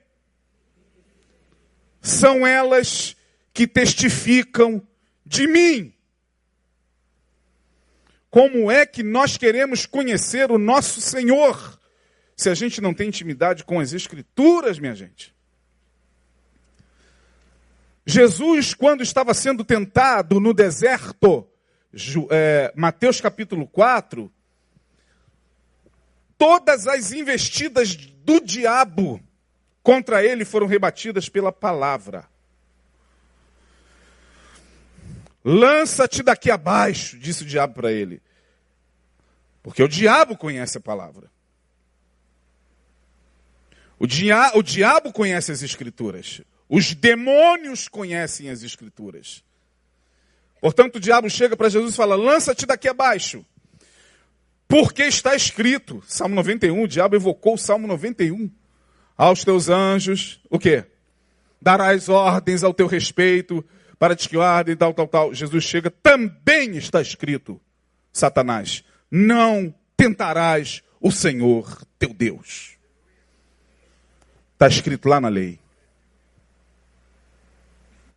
[2.01, 3.15] São elas
[3.53, 4.83] que testificam
[5.27, 6.00] de mim.
[8.31, 11.81] Como é que nós queremos conhecer o nosso Senhor?
[12.41, 15.35] se a gente não tem intimidade com as Escrituras, minha gente.
[18.07, 21.47] Jesus, quando estava sendo tentado no deserto,
[22.31, 24.33] é, Mateus capítulo 4,
[26.39, 29.21] todas as investidas do diabo
[29.83, 32.27] contra ele foram rebatidas pela palavra.
[35.45, 38.23] Lança-te daqui abaixo, disse o diabo para ele.
[39.63, 41.31] Porque o diabo conhece a palavra.
[43.99, 46.41] O, dia, o diabo conhece as escrituras.
[46.69, 49.45] Os demônios conhecem as escrituras.
[50.61, 53.45] Portanto, o diabo chega para Jesus e fala: lança-te daqui abaixo.
[54.69, 58.51] Porque está escrito, Salmo 91, o diabo evocou o Salmo 91.
[59.17, 60.85] Aos teus anjos, o quê?
[61.61, 63.65] Darás ordens ao teu respeito,
[64.01, 65.35] para te guardem, tal, tal, tal.
[65.35, 67.61] Jesus chega, também está escrito,
[68.11, 72.79] Satanás, não tentarás o Senhor teu Deus.
[74.55, 75.61] Está escrito lá na lei.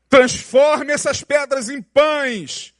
[0.07, 2.73] Transforme essas pedras em pães.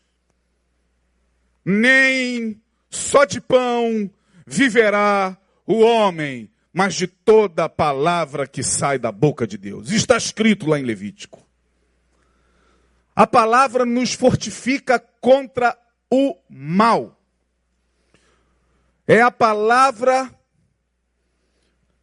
[1.65, 4.09] Nem só de pão
[4.47, 9.91] viverá o homem, mas de toda palavra que sai da boca de Deus.
[9.91, 11.42] Está escrito lá em Levítico.
[13.15, 15.77] A palavra nos fortifica contra
[16.09, 17.19] o mal.
[19.07, 20.33] É a palavra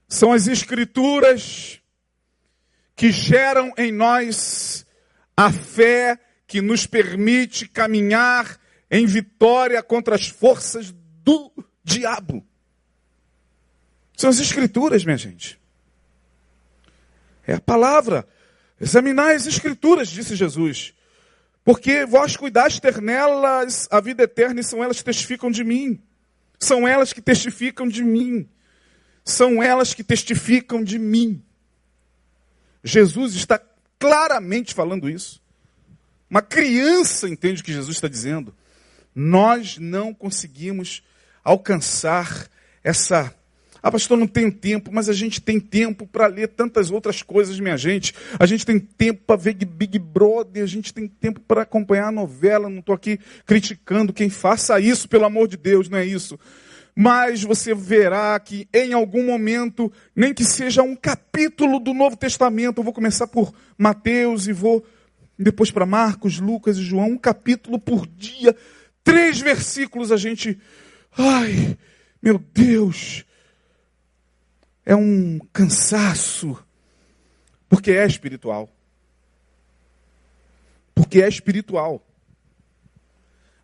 [0.09, 1.81] são as escrituras
[2.97, 4.85] que geram em nós
[5.37, 6.19] a fé
[6.49, 8.59] que nos permite caminhar
[8.91, 10.93] em vitória contra as forças
[11.23, 11.53] do
[11.85, 12.45] diabo.
[14.17, 15.59] São as escrituras, minha gente.
[17.47, 18.29] É a palavra.
[18.81, 20.93] Examinai as escrituras, disse Jesus.
[21.65, 26.01] Porque vós cuidais ter nelas a vida eterna e são elas que testificam de mim.
[26.59, 28.49] São elas que testificam de mim.
[29.25, 31.43] São elas que testificam de mim.
[32.83, 33.61] Jesus está
[33.99, 35.43] claramente falando isso.
[36.29, 38.55] Uma criança entende o que Jesus está dizendo.
[39.15, 41.03] Nós não conseguimos
[41.45, 42.49] alcançar
[42.83, 43.35] essa.
[43.83, 47.59] Ah, pastor, não tenho tempo, mas a gente tem tempo para ler tantas outras coisas,
[47.59, 48.15] minha gente.
[48.39, 52.13] A gente tem tempo para ver Big Brother, a gente tem tempo para acompanhar a
[52.13, 52.69] novela.
[52.69, 56.39] Não estou aqui criticando quem faça isso, pelo amor de Deus, não é isso.
[56.95, 62.79] Mas você verá que em algum momento, nem que seja um capítulo do Novo Testamento,
[62.79, 64.85] eu vou começar por Mateus e vou
[65.39, 68.55] depois para Marcos, Lucas e João, um capítulo por dia,
[69.03, 70.59] três versículos a gente.
[71.17, 71.79] Ai,
[72.23, 73.25] meu Deus!
[74.91, 76.59] É um cansaço,
[77.69, 78.69] porque é espiritual.
[80.93, 82.05] Porque é espiritual.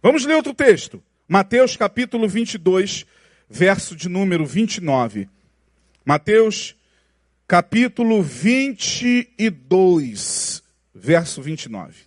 [0.01, 1.03] Vamos ler outro texto.
[1.27, 3.05] Mateus capítulo 22,
[3.51, 5.29] verso de número 29.
[6.05, 6.77] Mateus
[7.49, 10.63] capítulo 22,
[10.95, 12.03] verso 29.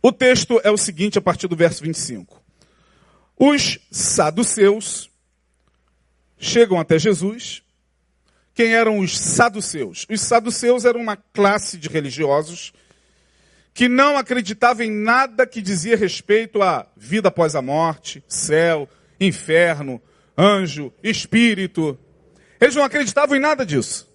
[0.00, 2.37] O texto é o seguinte, a partir do verso 25.
[3.38, 5.10] Os saduceus
[6.38, 7.62] chegam até Jesus.
[8.54, 10.04] Quem eram os saduceus?
[10.10, 12.72] Os saduceus eram uma classe de religiosos
[13.72, 18.88] que não acreditavam em nada que dizia respeito à vida após a morte, céu,
[19.20, 20.02] inferno,
[20.36, 21.96] anjo, espírito.
[22.60, 24.08] Eles não acreditavam em nada disso.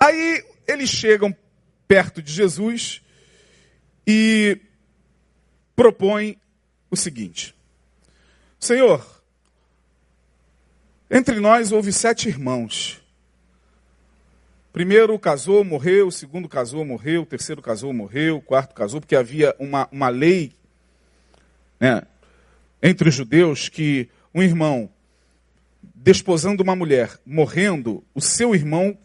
[0.00, 1.36] Aí eles chegam
[1.86, 3.02] perto de Jesus
[4.06, 4.58] e
[5.74, 6.40] propõem
[6.90, 7.55] o seguinte:
[8.58, 9.04] Senhor,
[11.10, 13.00] entre nós houve sete irmãos.
[14.72, 20.08] Primeiro casou, morreu, segundo casou, morreu, terceiro casou, morreu, quarto casou, porque havia uma, uma
[20.08, 20.52] lei
[21.80, 22.02] né,
[22.82, 24.90] entre os judeus que um irmão
[25.94, 28.96] desposando uma mulher, morrendo, o seu irmão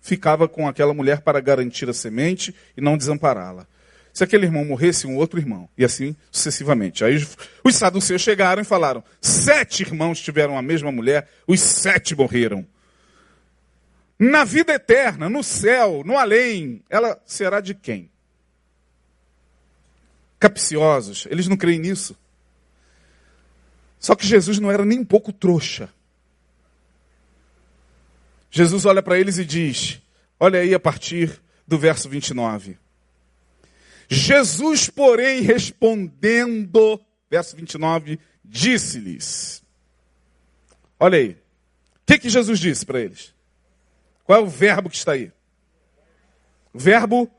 [0.00, 3.66] ficava com aquela mulher para garantir a semente e não desampará-la.
[4.14, 5.68] Se aquele irmão morresse, um outro irmão.
[5.76, 7.04] E assim sucessivamente.
[7.04, 7.26] Aí
[7.64, 12.64] os saduceus chegaram e falaram: sete irmãos tiveram a mesma mulher, os sete morreram.
[14.16, 18.08] Na vida eterna, no céu, no além, ela será de quem?
[20.38, 22.16] Capciosos, eles não creem nisso.
[23.98, 25.88] Só que Jesus não era nem um pouco trouxa.
[28.48, 30.00] Jesus olha para eles e diz:
[30.38, 32.83] Olha aí a partir do verso 29.
[34.08, 39.62] Jesus, porém, respondendo, verso 29, disse-lhes:
[40.98, 43.34] Olha aí, o que, que Jesus disse para eles?
[44.24, 45.32] Qual é o verbo que está aí?
[46.72, 47.30] O verbo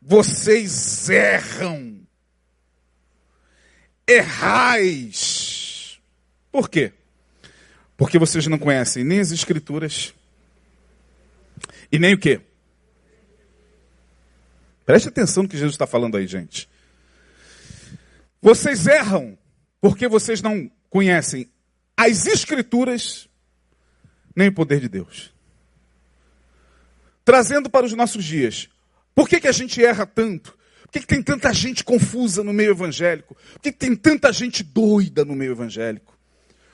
[0.00, 2.00] vocês erram.
[4.06, 6.00] Errais.
[6.52, 6.92] Por quê?
[7.96, 10.14] Porque vocês não conhecem nem as escrituras
[11.90, 12.40] e nem o quê?
[14.86, 16.68] Preste atenção no que Jesus está falando aí, gente.
[18.40, 19.36] Vocês erram
[19.80, 21.50] porque vocês não conhecem
[21.96, 23.28] as escrituras
[24.34, 25.34] nem o poder de Deus.
[27.24, 28.68] Trazendo para os nossos dias,
[29.12, 30.56] por que, que a gente erra tanto?
[30.82, 33.34] Por que, que tem tanta gente confusa no meio evangélico?
[33.34, 36.16] Por que, que tem tanta gente doida no meio evangélico?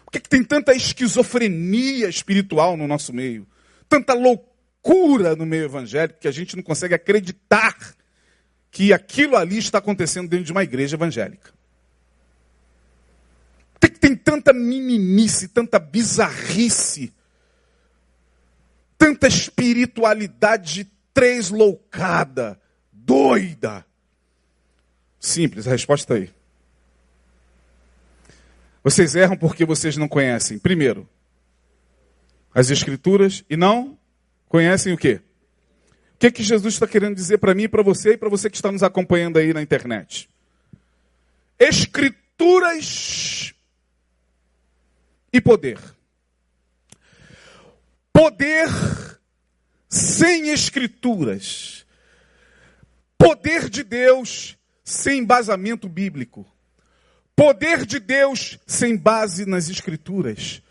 [0.04, 3.48] Por que, que tem tanta esquizofrenia espiritual no nosso meio?
[3.88, 7.96] Tanta loucura no meio evangélico que a gente não consegue acreditar
[8.72, 11.52] que aquilo ali está acontecendo dentro de uma igreja evangélica?
[13.78, 17.12] Que tem tanta meninice, tanta bizarrice,
[18.96, 22.58] tanta espiritualidade tresloucada,
[22.90, 23.84] doida?
[25.20, 26.34] Simples, a resposta está aí.
[28.82, 31.06] Vocês erram porque vocês não conhecem, primeiro,
[32.54, 33.98] as Escrituras e não
[34.48, 35.20] conhecem o quê?
[36.22, 38.70] Que, que Jesus está querendo dizer para mim, para você e para você que está
[38.70, 40.28] nos acompanhando aí na internet?
[41.58, 43.52] Escrituras
[45.32, 45.80] e poder.
[48.12, 48.68] Poder
[49.88, 51.84] sem Escrituras.
[53.18, 56.46] Poder de Deus sem embasamento bíblico.
[57.34, 60.62] Poder de Deus sem base nas Escrituras.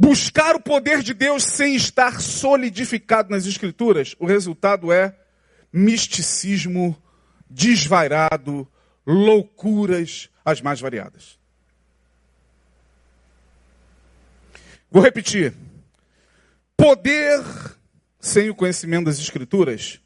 [0.00, 5.18] Buscar o poder de Deus sem estar solidificado nas Escrituras, o resultado é
[5.72, 6.96] misticismo
[7.50, 8.66] desvairado,
[9.04, 11.36] loucuras as mais variadas.
[14.88, 15.52] Vou repetir.
[16.76, 17.42] Poder
[18.20, 20.00] sem o conhecimento das Escrituras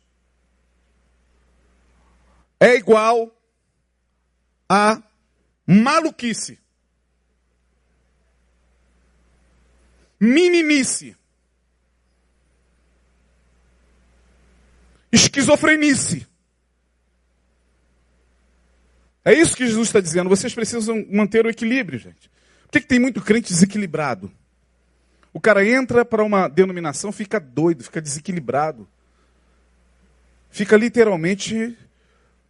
[2.59, 3.31] é igual
[4.69, 5.03] a
[5.67, 6.62] maluquice,
[10.23, 11.17] minimice,
[15.11, 16.29] esquizofrenice.
[19.25, 20.29] É isso que Jesus está dizendo.
[20.29, 22.31] Vocês precisam manter o equilíbrio, gente.
[22.63, 24.31] Por que, que tem muito crente desequilibrado?
[25.33, 28.89] O cara entra para uma denominação, fica doido, fica desequilibrado.
[30.51, 31.77] Fica literalmente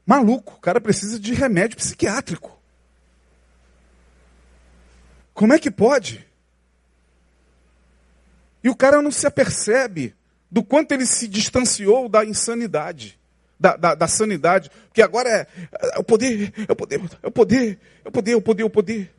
[0.05, 0.57] maluco.
[0.57, 2.61] O cara precisa de remédio psiquiátrico.
[5.33, 6.32] Como é que pode?
[8.63, 10.15] E o cara não se apercebe
[10.51, 13.19] do quanto ele se distanciou da insanidade,
[13.59, 15.47] da, da, da sanidade, porque agora é,
[15.95, 18.63] é, o poder, é o poder, é o poder, é o poder, é o poder,
[18.63, 19.15] é o poder.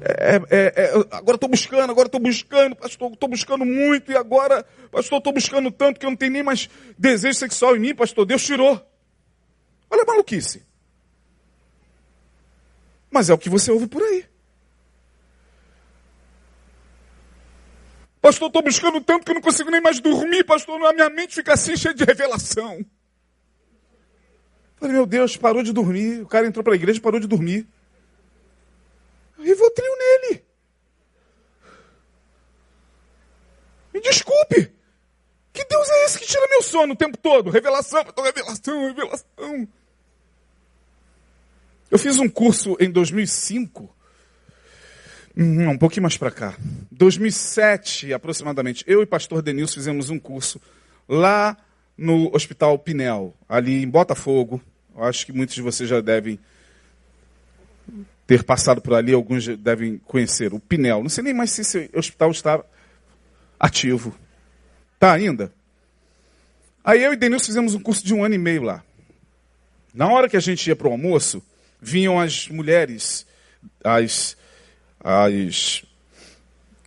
[0.00, 4.64] É, é, é, agora estou buscando, agora estou buscando, pastor, estou buscando muito, e agora,
[4.90, 6.68] pastor, estou buscando tanto que eu não tenho nem mais
[6.98, 8.80] desejo sexual em mim, pastor, Deus tirou.
[9.90, 10.64] Olha a maluquice.
[13.10, 14.26] Mas é o que você ouve por aí.
[18.26, 20.84] Pastor, estou buscando tanto que eu não consigo nem mais dormir, pastor.
[20.84, 22.84] A minha mente fica assim cheia de revelação.
[24.74, 26.22] Falei, meu Deus, parou de dormir.
[26.22, 27.68] O cara entrou para a igreja e parou de dormir.
[29.38, 30.44] Rivotril nele.
[33.94, 34.72] Me desculpe.
[35.52, 37.48] Que Deus é esse que tira meu sono o tempo todo?
[37.48, 39.68] Revelação, revelação, revelação.
[41.88, 43.95] Eu fiz um curso em 2005,
[45.36, 46.54] hum, um pouquinho mais para cá,
[46.90, 48.84] 2007 aproximadamente.
[48.86, 50.60] Eu e pastor Denilson fizemos um curso
[51.08, 51.56] lá
[51.96, 54.60] no Hospital Pinel, ali em Botafogo.
[54.94, 56.38] Eu acho que muitos de vocês já devem
[58.26, 61.02] ter passado por ali, alguns devem conhecer, o Pinel.
[61.02, 62.64] Não sei nem mais se esse hospital está
[63.58, 64.14] ativo.
[64.94, 65.52] Está ainda?
[66.84, 68.82] Aí eu e Denilson fizemos um curso de um ano e meio lá.
[69.94, 71.42] Na hora que a gente ia para o almoço,
[71.80, 73.26] vinham as mulheres,
[73.82, 74.36] as,
[75.06, 75.84] as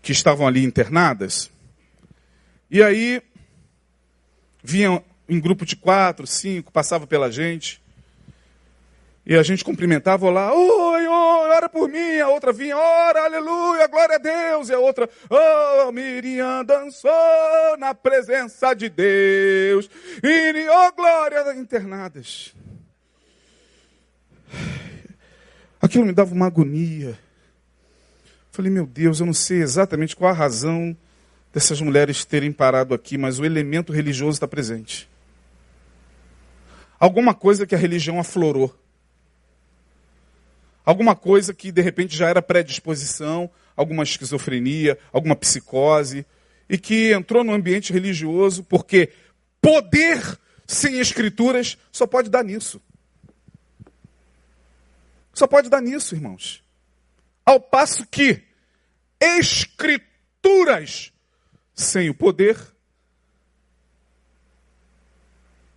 [0.01, 1.49] que estavam ali internadas,
[2.69, 3.21] e aí
[4.61, 7.81] vinham em grupo de quatro, cinco, passava pela gente.
[9.25, 12.17] E a gente cumprimentava lá, oi, oi, ora por mim.
[12.19, 14.69] A outra vinha, ora, aleluia, glória a Deus.
[14.69, 19.87] E a outra, oh, Miriam dançou na presença de Deus.
[20.23, 22.55] E, oh, glória, internadas.
[25.79, 27.17] Aquilo me dava uma agonia.
[28.59, 30.93] Falei, meu Deus, eu não sei exatamente qual a razão
[31.53, 35.09] dessas mulheres terem parado aqui, mas o elemento religioso está presente.
[36.99, 38.77] Alguma coisa que a religião aflorou
[40.83, 46.25] alguma coisa que de repente já era predisposição, alguma esquizofrenia, alguma psicose,
[46.67, 49.13] e que entrou no ambiente religioso, porque
[49.61, 50.21] poder
[50.67, 52.81] sem escrituras só pode dar nisso.
[55.33, 56.61] Só pode dar nisso, irmãos.
[57.45, 58.48] Ao passo que
[59.19, 61.11] escrituras
[61.73, 62.57] sem o poder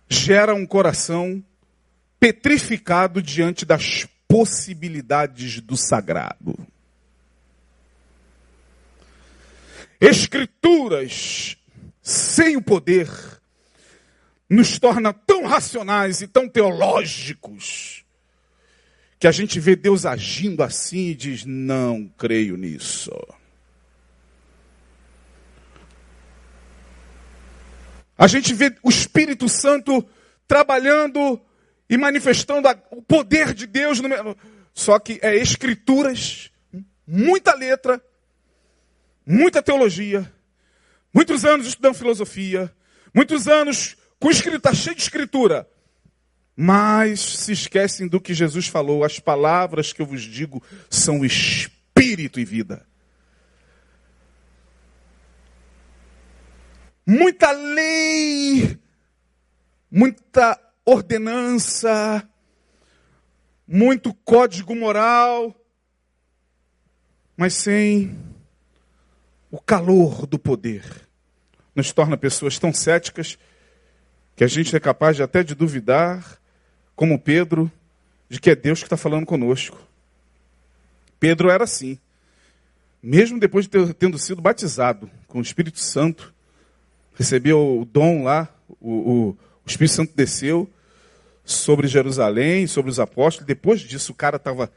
[0.07, 1.43] gera um coração
[2.19, 6.55] petrificado diante das possibilidades do sagrado.
[9.99, 11.57] Escrituras
[12.01, 13.09] sem o poder
[14.49, 18.02] nos torna tão racionais e tão teológicos
[19.23, 23.09] que a gente vê Deus agindo assim e diz: não creio nisso.
[28.17, 30.05] A gente vê o Espírito Santo
[30.45, 31.39] trabalhando
[31.89, 34.01] e manifestando o poder de Deus.
[34.01, 34.09] No,
[34.73, 36.51] só que é escrituras,
[37.07, 38.03] muita letra,
[39.25, 40.29] muita teologia,
[41.13, 42.69] muitos anos estudando filosofia,
[43.13, 45.65] muitos anos com escrita cheia de escritura.
[46.55, 52.39] Mas se esquecem do que Jesus falou, as palavras que eu vos digo são espírito
[52.39, 52.85] e vida.
[57.05, 58.79] Muita lei,
[59.91, 62.27] muita ordenança,
[63.67, 65.55] muito código moral,
[67.35, 68.17] mas sem
[69.49, 71.09] o calor do poder.
[71.75, 73.37] Nos torna pessoas tão céticas
[74.35, 76.39] que a gente é capaz de até de duvidar,
[76.95, 77.71] como Pedro,
[78.29, 79.79] de que é Deus que está falando conosco.
[81.19, 81.97] Pedro era assim.
[83.01, 86.33] Mesmo depois de ter, tendo sido batizado com o Espírito Santo,
[87.15, 88.47] recebeu o dom lá,
[88.79, 90.69] o, o o Espírito Santo desceu
[91.45, 93.47] sobre Jerusalém, sobre os apóstolos.
[93.47, 94.71] Depois disso, o cara estava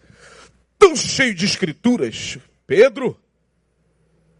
[0.78, 3.18] tão cheio de escrituras, Pedro,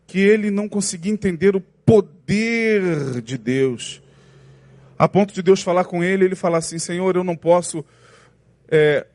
[0.06, 4.00] que ele não conseguia entender o poder de Deus.
[4.98, 7.84] A ponto de Deus falar com ele, ele falar assim: Senhor, eu não posso
[8.68, 9.06] é,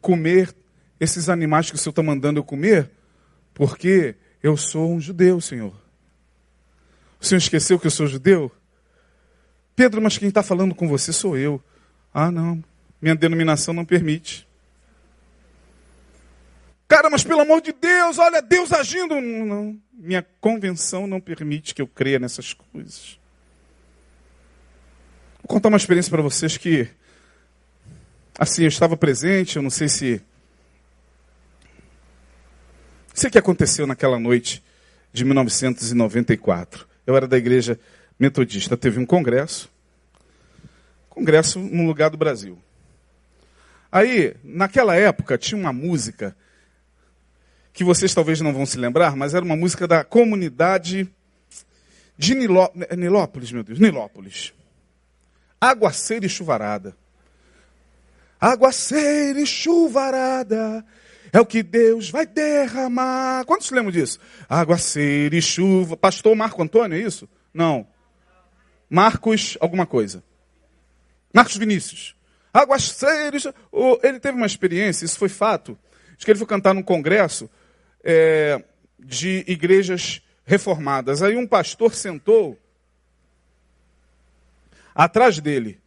[0.00, 0.54] comer
[0.98, 2.90] esses animais que o Senhor está mandando eu comer,
[3.54, 5.74] porque eu sou um judeu, Senhor.
[7.20, 8.50] O Senhor esqueceu que eu sou judeu?
[9.76, 11.62] Pedro, mas quem está falando com você sou eu.
[12.12, 12.62] Ah, não.
[13.00, 14.48] Minha denominação não permite.
[16.88, 19.20] Cara, mas pelo amor de Deus, olha Deus agindo.
[19.20, 23.19] Não, minha convenção não permite que eu creia nessas coisas.
[25.50, 26.88] Contar uma experiência para vocês que,
[28.38, 30.22] assim, eu estava presente, eu não sei se.
[33.12, 34.62] Sei o que aconteceu naquela noite
[35.12, 36.86] de 1994.
[37.04, 37.80] Eu era da igreja
[38.16, 39.68] metodista, teve um congresso.
[41.08, 42.56] Congresso num lugar do Brasil.
[43.90, 46.36] Aí, naquela época, tinha uma música
[47.72, 51.10] que vocês talvez não vão se lembrar, mas era uma música da comunidade
[52.16, 52.70] de Niló...
[52.96, 54.52] Nilópolis, meu Deus, Nilópolis.
[55.60, 56.96] Aguaceira e chuvarada.
[58.40, 60.84] Aguaceira e chuvarada
[61.32, 63.44] é o que Deus vai derramar.
[63.44, 64.18] Quantos lembram disso?
[64.48, 65.96] Aguaceira e chuva.
[65.96, 67.28] Pastor Marco Antônio, é isso?
[67.52, 67.86] Não.
[68.88, 70.24] Marcos, alguma coisa.
[71.32, 72.16] Marcos Vinícius.
[72.52, 73.54] Aguaceira e chuva.
[74.02, 75.78] Ele teve uma experiência, isso foi fato.
[76.16, 77.48] Acho que ele foi cantar num congresso
[78.02, 78.62] é,
[78.98, 81.22] de igrejas reformadas.
[81.22, 82.58] Aí um pastor sentou
[84.94, 85.80] atrás dele.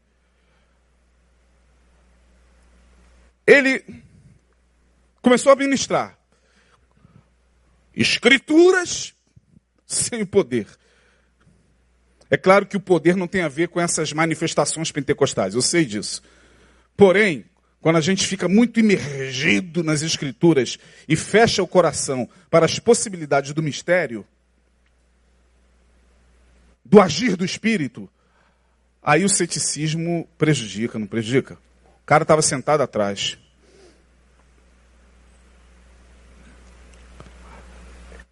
[3.46, 3.84] Ele
[5.22, 6.18] começou a ministrar.
[7.96, 9.14] Escrituras
[9.86, 10.68] sem poder.
[12.30, 15.86] É claro que o poder não tem a ver com essas manifestações pentecostais, eu sei
[15.86, 16.24] disso.
[16.98, 17.46] Porém,
[17.80, 23.54] quando a gente fica muito imergido nas Escrituras e fecha o coração para as possibilidades
[23.54, 24.26] do mistério,
[26.84, 28.10] do agir do Espírito,
[29.04, 31.56] aí o ceticismo prejudica, não prejudica?
[32.02, 33.38] O cara estava sentado atrás.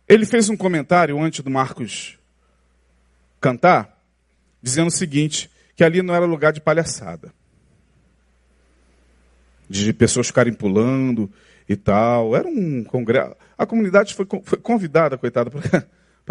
[0.07, 2.17] Ele fez um comentário antes do Marcos
[3.39, 3.97] cantar,
[4.61, 7.33] dizendo o seguinte: que ali não era lugar de palhaçada
[9.71, 11.31] de pessoas ficarem pulando
[11.67, 12.35] e tal.
[12.35, 13.35] Era um congresso.
[13.57, 15.87] A comunidade foi, convidada, coitada, para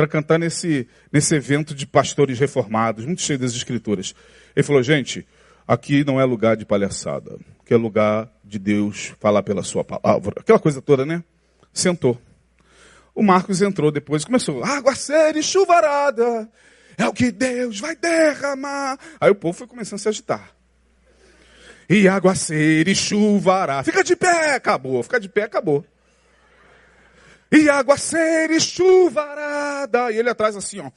[0.09, 4.15] cantar nesse, nesse evento de pastores reformados, muito cheio das escrituras.
[4.55, 5.27] Ele falou, gente,
[5.67, 10.41] aqui não é lugar de palhaçada, que é lugar de Deus falar pela sua palavra.
[10.41, 11.23] Aquela coisa toda, né?
[11.73, 12.21] Sentou.
[13.15, 16.49] O Marcos entrou depois começou, aguaceiro e chuvarada,
[16.97, 18.99] é o que Deus vai derramar.
[19.21, 20.61] Aí o povo foi começando a se agitar
[21.91, 23.83] e aguaceiro e chuvará.
[23.83, 25.03] Fica de pé, acabou.
[25.03, 25.85] Fica de pé, acabou.
[27.51, 30.13] E aguaceiro e chuvarada.
[30.13, 30.91] E ele atrás assim, ó.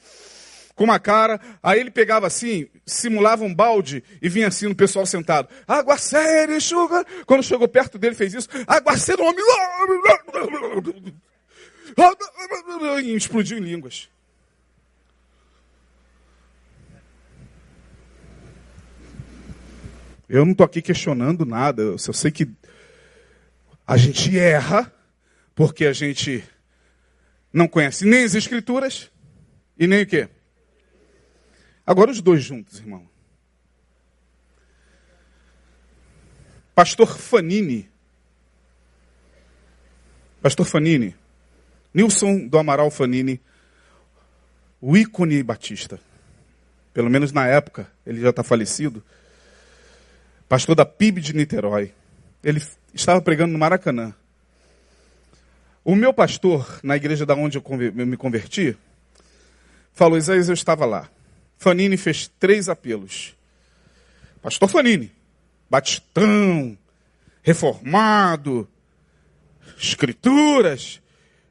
[0.75, 1.39] Com uma cara.
[1.61, 5.49] Aí ele pegava assim, simulava um balde e vinha assim no pessoal sentado.
[5.67, 7.05] Aguaceiro e chuva.
[7.25, 8.47] Quando chegou perto dele, fez isso.
[8.67, 9.43] Aguaceiro, homem.
[13.03, 14.09] E explodiu em línguas.
[20.29, 21.81] Eu não estou aqui questionando nada.
[21.81, 22.47] Eu sei que
[23.85, 24.91] a gente erra
[25.55, 26.43] porque a gente
[27.51, 29.11] não conhece nem as escrituras
[29.77, 30.29] e nem o quê?
[31.85, 33.07] Agora os dois juntos, irmão.
[36.73, 37.89] Pastor Fanini.
[40.41, 41.15] Pastor Fanini.
[41.93, 43.39] Nilson do Amaral Fanini.
[44.81, 45.99] O ícone batista.
[46.93, 49.03] Pelo menos na época, ele já está falecido
[50.53, 51.91] pastor da PIB de Niterói.
[52.43, 52.61] Ele
[52.93, 54.13] estava pregando no Maracanã.
[55.85, 57.63] O meu pastor, na igreja da onde eu
[58.05, 58.77] me converti,
[59.91, 61.09] falou: Isaías, eu estava lá.
[61.57, 63.35] Fanini fez três apelos.
[64.41, 65.11] Pastor Fanini,
[65.69, 66.77] batistão,
[67.41, 68.67] reformado,
[69.77, 71.01] escrituras.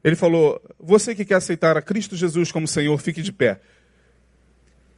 [0.03, 3.61] Ele falou: Você que quer aceitar a Cristo Jesus como Senhor, fique de pé.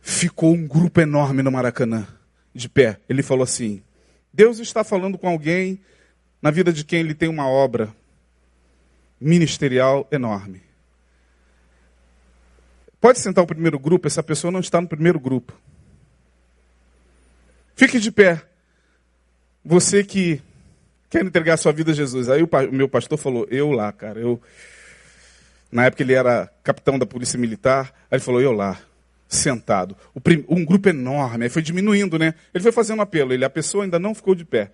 [0.02, 2.08] Ficou um grupo enorme no Maracanã,
[2.54, 3.00] de pé.
[3.10, 3.84] Ele falou assim:
[4.34, 5.82] Deus está falando com alguém
[6.42, 7.94] na vida de quem ele tem uma obra
[9.26, 10.62] ministerial enorme.
[13.02, 15.52] Pode sentar o primeiro grupo, essa pessoa não está no primeiro grupo.
[17.76, 18.44] Fique de pé.
[19.64, 20.42] Você que
[21.10, 22.30] quer entregar sua vida a Jesus.
[22.30, 24.40] Aí o, meu pastor falou, eu lá, cara, eu.
[25.72, 28.80] Na época ele era capitão da polícia militar, aí ele falou, eu lá
[29.28, 29.98] sentado.
[30.48, 32.36] Um grupo enorme, aí foi diminuindo, né?
[32.54, 34.72] Ele foi fazendo apelo, ele, a pessoa ainda não ficou de pé.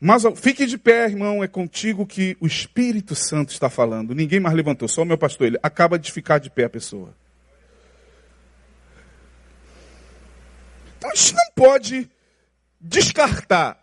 [0.00, 4.14] Mas fique de pé, irmão, é contigo que o Espírito Santo está falando.
[4.14, 5.46] Ninguém mais levantou, só o meu pastor.
[5.46, 7.14] Ele acaba de ficar de pé a pessoa.
[10.98, 12.10] Então a gente não pode
[12.80, 13.82] descartar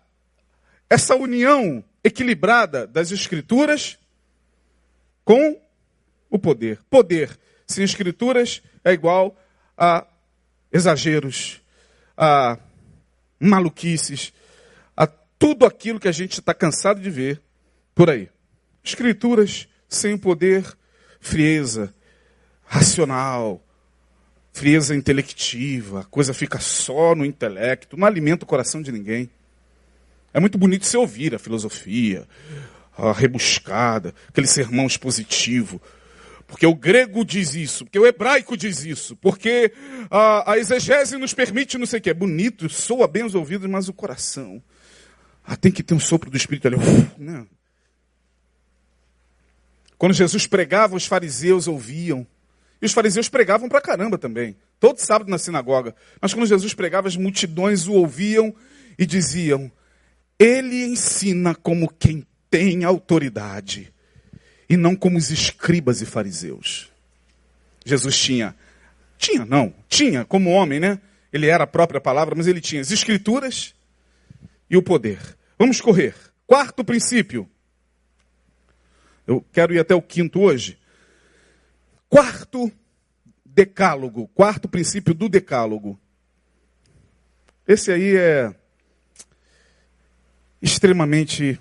[0.89, 3.97] essa união equilibrada das escrituras
[5.25, 5.59] com
[6.29, 6.79] o poder.
[6.89, 9.35] Poder sem escrituras é igual
[9.75, 10.05] a
[10.71, 11.61] exageros,
[12.15, 12.57] a
[13.39, 14.33] maluquices,
[15.43, 17.41] tudo aquilo que a gente está cansado de ver
[17.93, 18.29] por aí.
[18.81, 20.65] Escrituras sem o poder,
[21.19, 21.93] frieza,
[22.63, 23.61] racional,
[24.53, 29.29] frieza intelectiva, a coisa fica só no intelecto, não alimenta o coração de ninguém.
[30.33, 32.25] É muito bonito se ouvir a filosofia,
[32.97, 35.81] a rebuscada, aquele sermão expositivo.
[36.47, 39.73] Porque o grego diz isso, porque o hebraico diz isso, porque
[40.09, 42.09] a, a exegese nos permite não sei o que.
[42.09, 44.63] É bonito, soa bem os ouvidos, mas o coração.
[45.43, 46.77] Ah, tem que ter um sopro do Espírito ali.
[46.77, 47.45] Uf, né?
[49.97, 52.25] Quando Jesus pregava, os fariseus ouviam.
[52.81, 54.55] E os fariseus pregavam pra caramba também.
[54.79, 55.95] Todo sábado na sinagoga.
[56.21, 58.53] Mas quando Jesus pregava, as multidões o ouviam
[58.97, 59.71] e diziam:
[60.37, 63.93] Ele ensina como quem tem autoridade
[64.69, 66.91] e não como os escribas e fariseus.
[67.85, 68.55] Jesus tinha,
[69.17, 70.99] tinha não, tinha como homem, né?
[71.31, 73.72] Ele era a própria palavra, mas ele tinha as escrituras
[74.69, 75.19] e o poder.
[75.57, 76.15] Vamos correr.
[76.45, 77.49] Quarto princípio.
[79.25, 80.77] Eu quero ir até o quinto hoje.
[82.09, 82.71] Quarto
[83.45, 85.99] decálogo, quarto princípio do decálogo.
[87.67, 88.53] Esse aí é
[90.61, 91.59] extremamente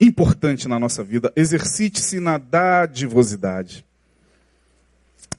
[0.00, 1.32] importante na nossa vida.
[1.36, 3.84] Exercite-se na dadivosidade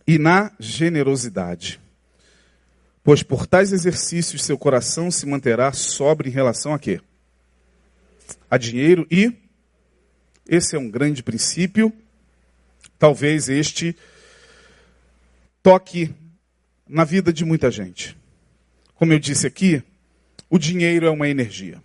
[0.08, 1.83] e na generosidade.
[3.04, 7.02] Pois por tais exercícios seu coração se manterá sobre em relação a quê?
[8.50, 9.34] A dinheiro e
[10.48, 11.92] esse é um grande princípio.
[12.98, 13.96] Talvez este
[15.62, 16.14] toque
[16.88, 18.18] na vida de muita gente.
[18.96, 19.84] Como eu disse aqui,
[20.50, 21.82] o dinheiro é uma energia.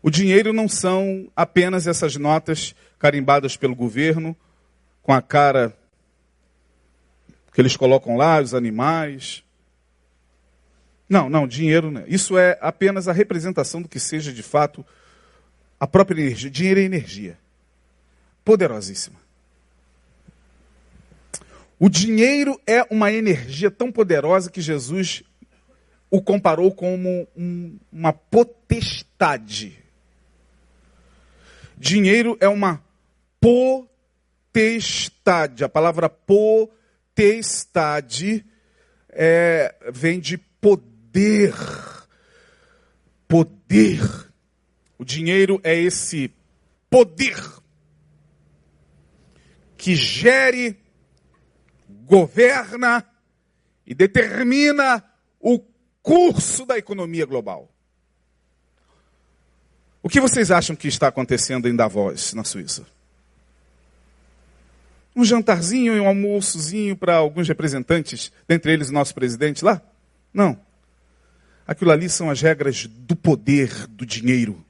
[0.00, 4.36] O dinheiro não são apenas essas notas carimbadas pelo governo,
[5.02, 5.76] com a cara
[7.56, 9.42] que eles colocam lá, os animais.
[11.08, 12.04] Não, não, dinheiro não.
[12.06, 14.84] Isso é apenas a representação do que seja de fato
[15.80, 16.50] a própria energia.
[16.50, 17.38] Dinheiro é energia.
[18.44, 19.18] Poderosíssima.
[21.78, 25.22] O dinheiro é uma energia tão poderosa que Jesus
[26.10, 29.82] o comparou como um, uma potestade.
[31.74, 32.84] Dinheiro é uma
[33.40, 35.64] potestade.
[35.64, 36.75] A palavra potestade
[39.08, 41.54] é, vem de poder.
[43.26, 44.00] Poder.
[44.98, 46.30] O dinheiro é esse
[46.88, 47.42] poder
[49.76, 50.78] que gere,
[52.04, 53.04] governa
[53.86, 55.02] e determina
[55.40, 55.60] o
[56.02, 57.70] curso da economia global.
[60.02, 62.86] O que vocês acham que está acontecendo em Davos, na Suíça?
[65.16, 69.80] Um jantarzinho e um almoçozinho para alguns representantes, dentre eles o nosso presidente lá?
[70.32, 70.60] Não.
[71.66, 74.62] Aquilo ali são as regras do poder, do dinheiro.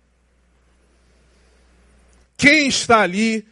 [2.36, 3.47] Quem está ali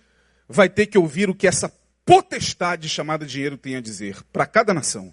[0.49, 1.73] vai ter que ouvir o que essa
[2.05, 5.13] potestade chamada dinheiro tem a dizer para cada nação.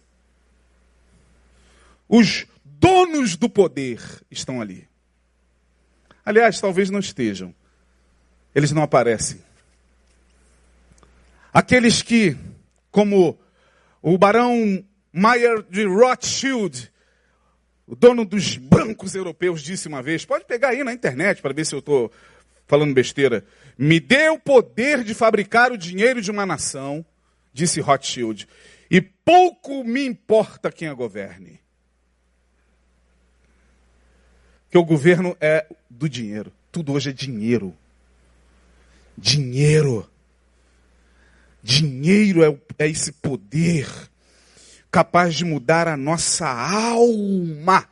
[2.08, 4.88] Os donos do poder estão ali.
[6.26, 7.56] Aliás, talvez não estejam.
[8.54, 9.42] Eles não aparecem.
[11.54, 12.38] Aqueles que,
[12.90, 13.38] como
[14.02, 16.92] o barão Mayer de Rothschild,
[17.86, 21.66] o dono dos bancos europeus, disse uma vez, pode pegar aí na internet para ver
[21.66, 22.12] se eu estou
[22.68, 23.46] falando besteira.
[23.78, 27.06] Me dê o poder de fabricar o dinheiro de uma nação,
[27.54, 28.48] disse Rothschild,
[28.90, 31.62] e pouco me importa quem a governe.
[34.72, 36.52] que o governo é do dinheiro.
[36.72, 37.76] Tudo hoje é dinheiro.
[39.18, 40.10] Dinheiro.
[41.64, 43.88] Dinheiro é, é esse poder
[44.92, 47.88] capaz de mudar a nossa alma.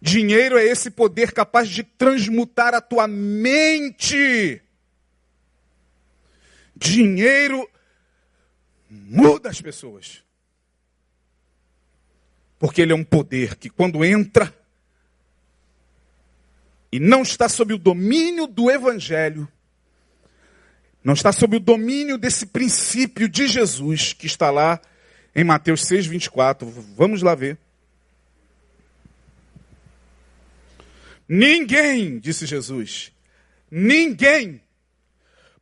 [0.00, 4.60] Dinheiro é esse poder capaz de transmutar a tua mente.
[6.76, 7.68] Dinheiro
[8.88, 10.22] muda as pessoas.
[12.58, 14.54] Porque ele é um poder que, quando entra
[16.92, 19.48] e não está sob o domínio do Evangelho,
[21.04, 24.80] não está sob o domínio desse princípio de Jesus que está lá
[25.36, 26.68] em Mateus 6, 24.
[26.96, 27.58] Vamos lá ver.
[31.28, 33.12] Ninguém, disse Jesus,
[33.70, 34.60] ninguém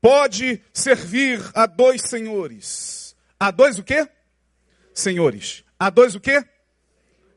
[0.01, 3.14] pode servir a dois senhores.
[3.38, 4.09] A dois o quê?
[4.95, 5.64] senhores.
[5.78, 6.45] A dois o quê?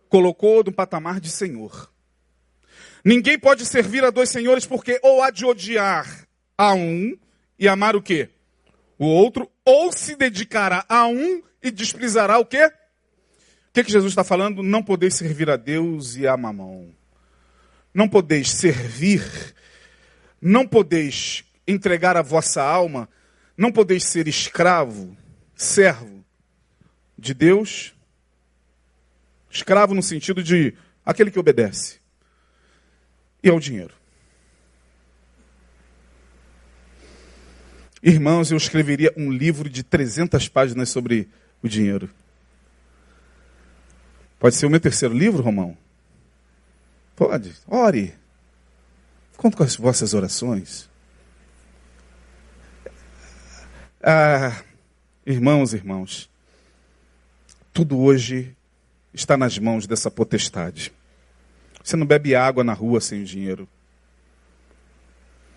[0.10, 1.91] Colocou no patamar de senhor.
[3.03, 6.28] Ninguém pode servir a dois senhores porque ou há de odiar
[6.58, 7.18] a um
[7.58, 8.30] e amar o quê?
[8.97, 12.66] O outro, ou se dedicará a um e desprezará o quê?
[12.66, 12.72] O
[13.74, 14.64] que, que Jesus está falando?
[14.64, 16.93] Não podeis servir a Deus e a mamão.
[17.93, 19.24] Não podeis servir,
[20.41, 23.10] não podeis entregar a vossa alma,
[23.58, 25.16] não podeis ser escravo,
[25.56, 26.24] servo
[27.18, 27.95] de Deus,
[29.49, 30.74] escravo no sentido de
[31.06, 31.99] aquele que obedece,
[33.41, 33.93] e ao dinheiro.
[38.08, 41.28] Irmãos, eu escreveria um livro de 300 páginas sobre
[41.64, 42.08] o dinheiro.
[44.38, 45.76] Pode ser o meu terceiro livro, Romão?
[47.16, 47.56] Pode.
[47.68, 48.14] Ore.
[49.36, 50.88] Conto com as vossas orações.
[54.03, 54.62] Ah,
[55.26, 56.30] irmãos, irmãos,
[57.74, 58.56] tudo hoje
[59.16, 60.93] está nas mãos dessa potestade.
[61.84, 63.68] Você não bebe água na rua sem dinheiro.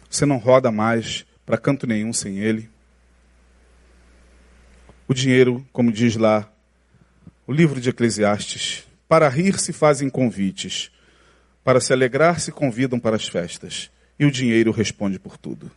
[0.08, 2.68] Você não roda mais para canto nenhum sem ele.
[5.08, 6.46] O dinheiro, como diz lá
[7.46, 10.90] o livro de Eclesiastes, para rir se fazem convites,
[11.64, 15.70] para se alegrar se convidam para as festas, e o dinheiro responde por tudo.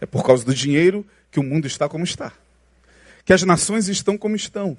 [0.00, 2.32] É por causa do dinheiro que o mundo está como está.
[3.24, 4.78] Que as nações estão como estão.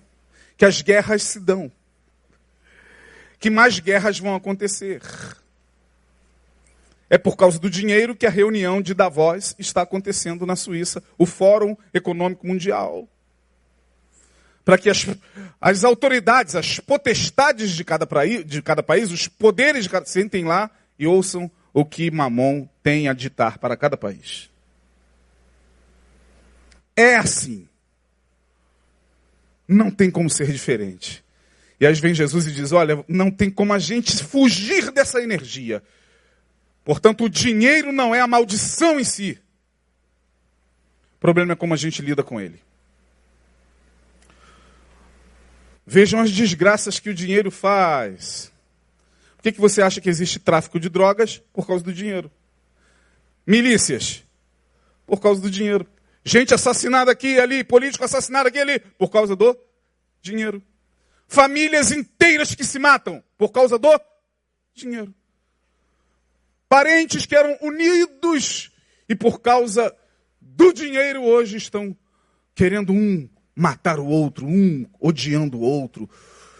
[0.55, 1.69] Que as guerras se dão.
[3.37, 5.01] Que mais guerras vão acontecer.
[7.09, 11.25] É por causa do dinheiro que a reunião de Davos está acontecendo na Suíça, o
[11.25, 13.07] Fórum Econômico Mundial.
[14.63, 15.07] Para que as,
[15.59, 20.45] as autoridades, as potestades de cada, praí, de cada país, os poderes de cada, sentem
[20.45, 24.49] lá e ouçam o que Mamon tem a ditar para cada país.
[26.95, 27.67] É assim.
[29.67, 31.23] Não tem como ser diferente.
[31.79, 35.81] E aí vem Jesus e diz: Olha, não tem como a gente fugir dessa energia.
[36.83, 39.39] Portanto, o dinheiro não é a maldição em si.
[41.15, 42.61] O problema é como a gente lida com ele.
[45.85, 48.51] Vejam as desgraças que o dinheiro faz.
[49.35, 51.41] Por que, que você acha que existe tráfico de drogas?
[51.51, 52.31] Por causa do dinheiro.
[53.45, 54.23] Milícias.
[55.05, 55.87] Por causa do dinheiro.
[56.23, 59.57] Gente assassinada aqui e ali, político assassinado aqui e ali, por causa do
[60.21, 60.61] dinheiro.
[61.27, 63.89] Famílias inteiras que se matam por causa do
[64.73, 65.13] dinheiro.
[66.69, 68.71] Parentes que eram unidos
[69.09, 69.91] e por causa
[70.39, 71.97] do dinheiro hoje estão
[72.53, 76.07] querendo um matar o outro, um odiando o outro,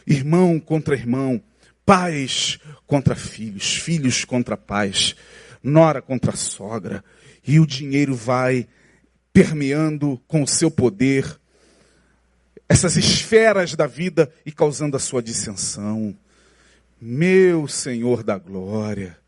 [0.08, 1.40] irmão contra irmão,
[1.86, 2.58] pais
[2.88, 5.16] contra filhos, filhos contra pais,
[5.62, 7.04] nora contra sogra,
[7.48, 8.68] e o dinheiro vai
[9.32, 11.40] permeando com o seu poder
[12.68, 16.18] essas esferas da vida e causando a sua dissensão.
[17.00, 19.19] Meu Senhor da glória,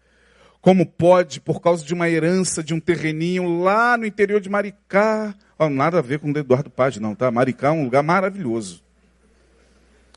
[0.61, 5.33] como pode, por causa de uma herança de um terreninho lá no interior de Maricá,
[5.57, 7.31] oh, nada a ver com o Eduardo Paz, não, tá?
[7.31, 8.83] Maricá é um lugar maravilhoso.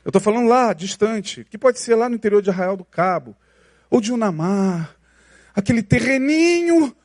[0.03, 3.35] Eu estou falando lá, distante, que pode ser lá no interior de Arraial do Cabo,
[3.89, 4.95] ou de Unamar,
[5.55, 6.95] aquele terreninho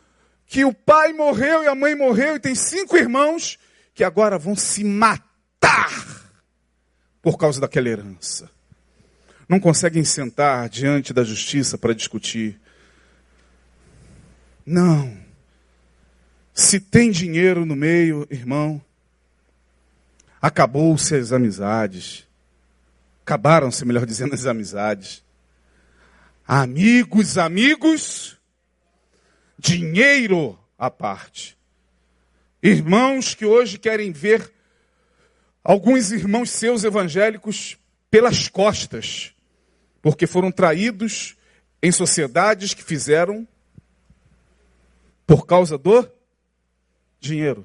[0.46, 3.58] que o pai morreu e a mãe morreu e tem cinco irmãos
[3.94, 6.30] que agora vão se matar
[7.22, 8.50] por causa daquela herança.
[9.48, 12.60] Não conseguem sentar diante da justiça para discutir.
[14.70, 15.18] Não.
[16.54, 18.80] Se tem dinheiro no meio, irmão,
[20.40, 22.24] acabou-se as amizades.
[23.22, 25.24] Acabaram-se, melhor dizendo, as amizades.
[26.46, 28.38] Amigos, amigos,
[29.58, 31.58] dinheiro à parte.
[32.62, 34.52] Irmãos que hoje querem ver
[35.64, 37.76] alguns irmãos seus evangélicos
[38.08, 39.34] pelas costas,
[40.00, 41.36] porque foram traídos
[41.82, 43.48] em sociedades que fizeram
[45.30, 46.10] por causa do
[47.20, 47.64] dinheiro.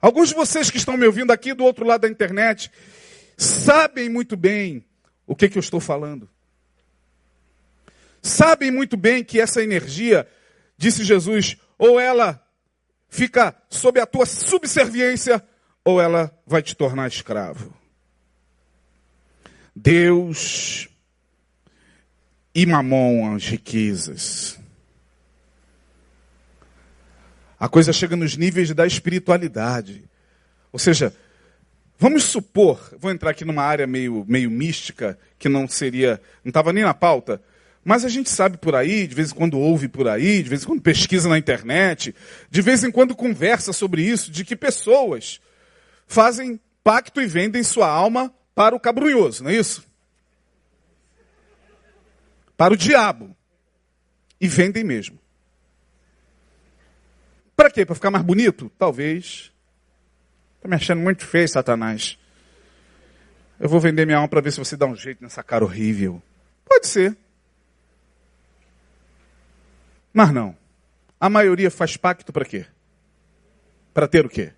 [0.00, 2.68] Alguns de vocês que estão me ouvindo aqui do outro lado da internet
[3.36, 4.84] sabem muito bem
[5.24, 6.28] o que, que eu estou falando
[8.24, 10.26] sabem muito bem que essa energia,
[10.78, 12.42] disse Jesus, ou ela
[13.08, 15.44] fica sob a tua subserviência,
[15.84, 17.72] ou ela vai te tornar escravo.
[19.76, 20.88] Deus
[22.54, 24.58] e mamon as riquezas.
[27.64, 30.04] A coisa chega nos níveis da espiritualidade.
[30.70, 31.14] Ou seja,
[31.98, 36.74] vamos supor, vou entrar aqui numa área meio, meio mística, que não seria, não estava
[36.74, 37.40] nem na pauta,
[37.82, 40.62] mas a gente sabe por aí, de vez em quando ouve por aí, de vez
[40.62, 42.14] em quando pesquisa na internet,
[42.50, 45.40] de vez em quando conversa sobre isso, de que pessoas
[46.06, 49.82] fazem pacto e vendem sua alma para o cabrunhoso, não é isso?
[52.58, 53.34] Para o diabo.
[54.38, 55.23] E vendem mesmo.
[57.56, 57.84] Para quê?
[57.84, 58.70] Para ficar mais bonito?
[58.78, 59.52] Talvez.
[60.56, 62.18] Está me achando muito feio, Satanás.
[63.58, 66.22] Eu vou vender minha alma para ver se você dá um jeito nessa cara horrível.
[66.64, 67.16] Pode ser.
[70.12, 70.56] Mas não.
[71.20, 72.66] A maioria faz pacto para quê?
[73.92, 74.52] Para ter o quê?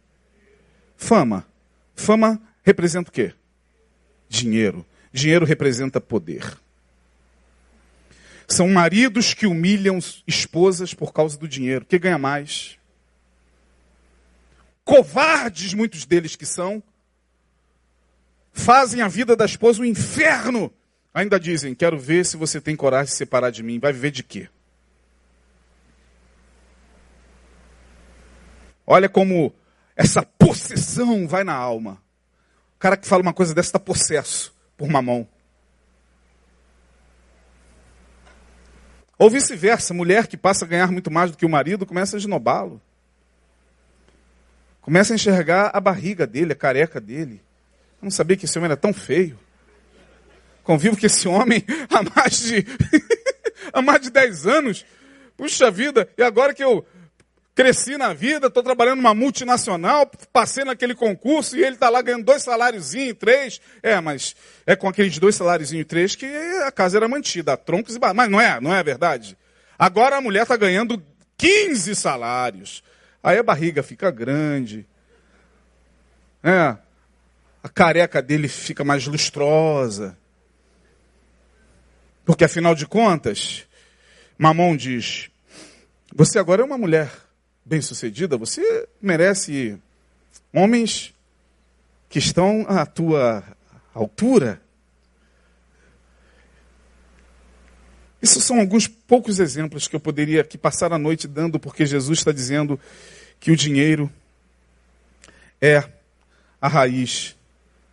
[0.97, 1.47] Fama.
[1.95, 3.35] Fama representa o quê?
[4.29, 4.85] Dinheiro.
[5.13, 6.57] Dinheiro representa poder.
[8.49, 11.85] São maridos que humilham esposas por causa do dinheiro.
[11.85, 12.79] Que ganha mais?
[14.87, 16.81] Covardes, muitos deles que são,
[18.53, 20.73] fazem a vida da esposa um inferno.
[21.13, 23.81] Ainda dizem: Quero ver se você tem coragem de se separar de mim.
[23.81, 24.49] Vai viver de quê?
[28.87, 29.53] Olha como
[29.97, 32.01] essa possessão vai na alma.
[32.77, 35.27] O cara que fala uma coisa dessa está possesso por mamão.
[39.19, 42.19] Ou vice-versa, mulher que passa a ganhar muito mais do que o marido começa a
[42.19, 42.81] esnobá-lo.
[44.87, 47.43] Começa a enxergar a barriga dele, a careca dele.
[48.01, 49.37] Eu não sabia que esse homem era tão feio.
[50.63, 52.65] Convivo com esse homem há mais de
[53.75, 54.87] há mais de 10 anos.
[55.37, 56.87] Puxa vida, e agora que eu
[57.53, 62.25] cresci na vida, estou trabalhando numa multinacional, passei naquele concurso e ele está lá ganhando
[62.25, 63.61] dois saláriozinhos, três.
[63.83, 66.27] É, mas é com aqueles dois saláriozinhos, três que
[66.65, 68.19] a casa era mantida, a troncos e barras.
[68.19, 69.37] Mas não é, não é verdade.
[69.77, 71.03] Agora a mulher está ganhando
[71.37, 72.85] 15 salários.
[73.27, 74.87] Aí a barriga fica grande.
[76.45, 76.77] É,
[77.61, 80.17] a careca dele fica mais lustrosa.
[82.25, 83.67] Porque afinal de contas,
[84.39, 85.29] Mamon diz:
[86.15, 87.11] Você agora é uma mulher
[87.65, 89.77] bem-sucedida, você merece
[90.55, 91.13] homens
[92.09, 93.43] que estão à tua
[93.93, 94.63] altura.
[98.23, 102.21] Esses são alguns poucos exemplos que eu poderia aqui passar a noite dando, porque Jesus
[102.21, 102.79] está dizendo
[103.41, 104.11] que o dinheiro
[105.61, 105.83] é
[106.61, 107.37] a raiz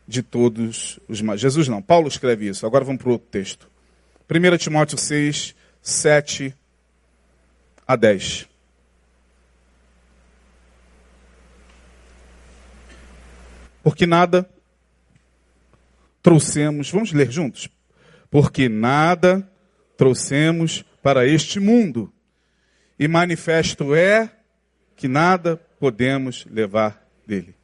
[0.07, 1.41] de todos os males.
[1.41, 2.65] Jesus não, Paulo escreve isso.
[2.65, 3.69] Agora vamos para outro texto.
[4.29, 6.55] 1 Timóteo 6, 7
[7.87, 8.47] a 10.
[13.83, 14.49] Porque nada
[16.21, 17.67] trouxemos, vamos ler juntos?
[18.31, 19.47] Porque nada
[19.97, 22.11] trouxemos para este mundo,
[22.97, 24.31] e manifesto é
[24.95, 27.55] que nada podemos levar dele.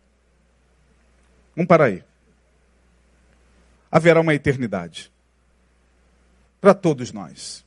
[1.56, 2.04] Vamos parar aí.
[3.92, 5.12] Haverá uma eternidade
[6.62, 7.66] para todos nós.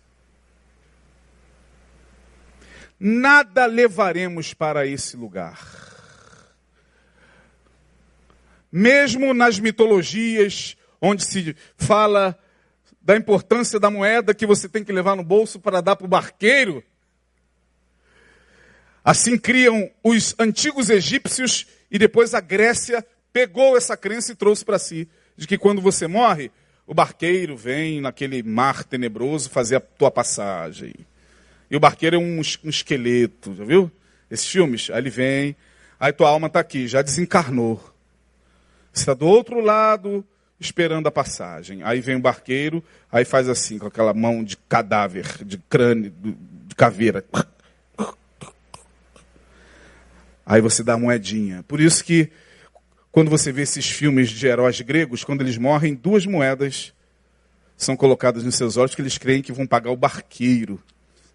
[2.98, 5.58] Nada levaremos para esse lugar
[8.72, 12.38] mesmo nas mitologias, onde se fala
[13.02, 16.08] da importância da moeda que você tem que levar no bolso para dar para o
[16.08, 16.82] barqueiro.
[19.04, 24.78] Assim criam os antigos egípcios e depois a Grécia pegou essa crença e trouxe para
[24.78, 26.50] si, de que quando você morre,
[26.86, 30.94] o barqueiro vem naquele mar tenebroso fazer a tua passagem.
[31.70, 33.90] E o barqueiro é um, um esqueleto, já viu?
[34.30, 34.90] Esses filmes?
[34.90, 35.56] Aí ele vem,
[35.98, 37.92] aí tua alma está aqui, já desencarnou
[38.92, 40.24] está do outro lado
[40.60, 41.82] esperando a passagem.
[41.82, 46.12] Aí vem o barqueiro, aí faz assim, com aquela mão de cadáver, de crânio,
[46.66, 47.24] de caveira.
[50.44, 51.62] Aí você dá a moedinha.
[51.64, 52.30] Por isso que,
[53.10, 56.92] quando você vê esses filmes de heróis gregos, quando eles morrem, duas moedas
[57.76, 60.82] são colocadas nos seus olhos, que eles creem que vão pagar o barqueiro.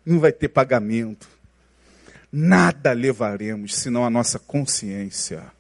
[0.06, 1.28] Não vai ter pagamento.
[2.32, 5.52] Nada levaremos senão a nossa consciência.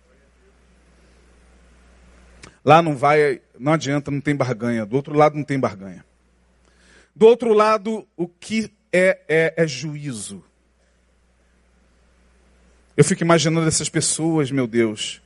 [2.63, 4.85] Lá não vai, não adianta, não tem barganha.
[4.85, 6.05] Do outro lado não tem barganha.
[7.15, 10.43] Do outro lado, o que é, é, é juízo.
[12.97, 15.21] Eu fico imaginando essas pessoas, meu Deus,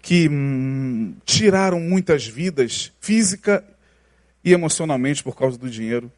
[0.00, 3.62] que hum, tiraram muitas vidas, física
[4.42, 6.10] e emocionalmente, por causa do dinheiro.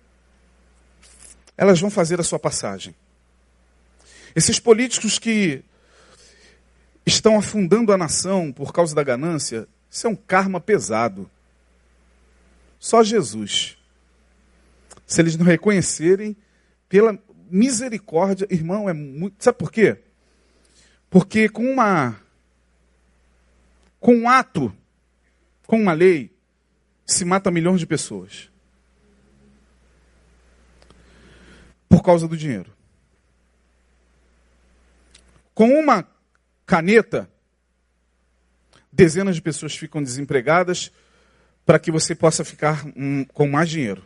[1.56, 2.94] Elas vão fazer a sua passagem.
[4.32, 5.64] Esses políticos que
[7.04, 11.28] estão afundando a nação por causa da ganância, isso é um karma pesado.
[12.78, 13.76] Só Jesus.
[15.04, 16.36] Se eles não reconhecerem,
[16.88, 17.18] pela
[17.50, 19.42] misericórdia, irmão, é muito.
[19.42, 19.98] Sabe por quê?
[21.12, 22.18] Porque com uma.
[24.00, 24.74] Com um ato,
[25.66, 26.34] com uma lei,
[27.04, 28.50] se mata milhões de pessoas.
[31.86, 32.72] Por causa do dinheiro.
[35.54, 36.08] Com uma
[36.64, 37.30] caneta,
[38.90, 40.90] dezenas de pessoas ficam desempregadas
[41.66, 44.02] para que você possa ficar um, com mais dinheiro.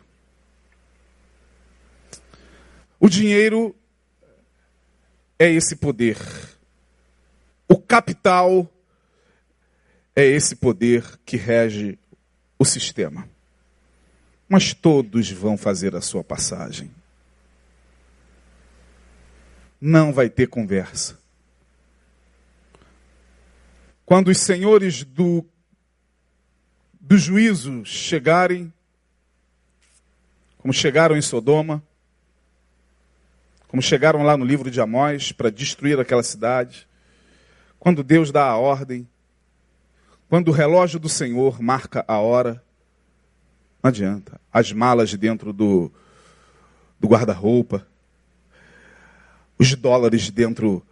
[2.99, 3.73] O dinheiro
[5.39, 6.17] é esse poder.
[7.67, 8.69] O capital
[10.15, 11.99] é esse poder que rege
[12.57, 13.29] o sistema.
[14.47, 16.89] Mas todos vão fazer a sua passagem.
[19.79, 21.19] Não vai ter conversa.
[24.05, 25.45] Quando os senhores do,
[26.99, 28.73] do juízo chegarem,
[30.57, 31.83] como chegaram em Sodoma,
[33.67, 36.87] como chegaram lá no livro de Amós para destruir aquela cidade,
[37.87, 39.07] quando Deus dá a ordem,
[40.27, 42.61] quando o relógio do Senhor marca a hora,
[43.81, 44.41] não adianta.
[44.51, 45.89] As malas dentro do,
[46.99, 47.87] do guarda-roupa,
[49.57, 50.85] os dólares dentro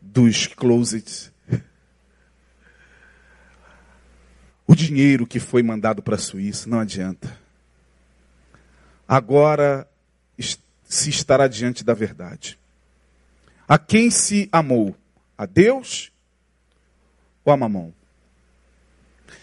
[0.00, 1.30] dos closets,
[4.66, 7.38] o dinheiro que foi mandado para a Suíça, não adianta.
[9.06, 9.86] Agora
[10.82, 12.58] se estará diante da verdade.
[13.68, 14.96] A quem se amou?
[15.36, 16.12] A Deus
[17.44, 17.92] ou a mamão?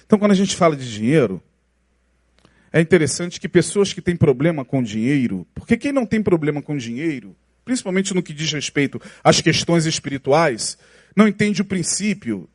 [0.06, 1.41] Então, quando a gente fala de dinheiro,
[2.72, 6.76] é interessante que pessoas que têm problema com dinheiro, porque quem não tem problema com
[6.76, 10.78] dinheiro, principalmente no que diz respeito às questões espirituais,
[11.16, 12.50] não entende o princípio,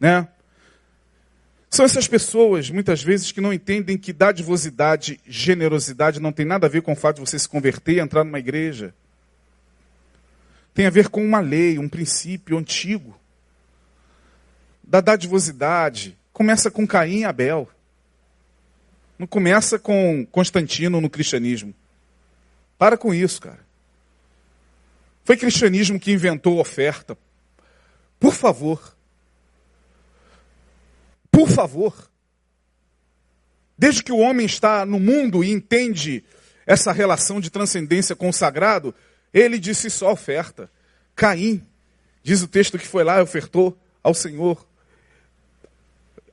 [0.00, 0.28] né?
[1.70, 6.70] São essas pessoas, muitas vezes, que não entendem que dadivosidade, generosidade não tem nada a
[6.70, 8.94] ver com o fato de você se converter e entrar numa igreja.
[10.78, 13.18] Tem a ver com uma lei, um princípio antigo.
[14.80, 17.68] Da dadivosidade, começa com Caim e Abel.
[19.18, 21.74] Não começa com Constantino no cristianismo.
[22.78, 23.58] Para com isso, cara.
[25.24, 27.18] Foi cristianismo que inventou oferta.
[28.20, 28.96] Por favor.
[31.28, 32.08] Por favor.
[33.76, 36.22] Desde que o homem está no mundo e entende
[36.64, 38.94] essa relação de transcendência com o sagrado,
[39.32, 40.70] ele disse só oferta.
[41.14, 41.66] Caim,
[42.22, 44.66] diz o texto que foi lá e ofertou ao Senhor.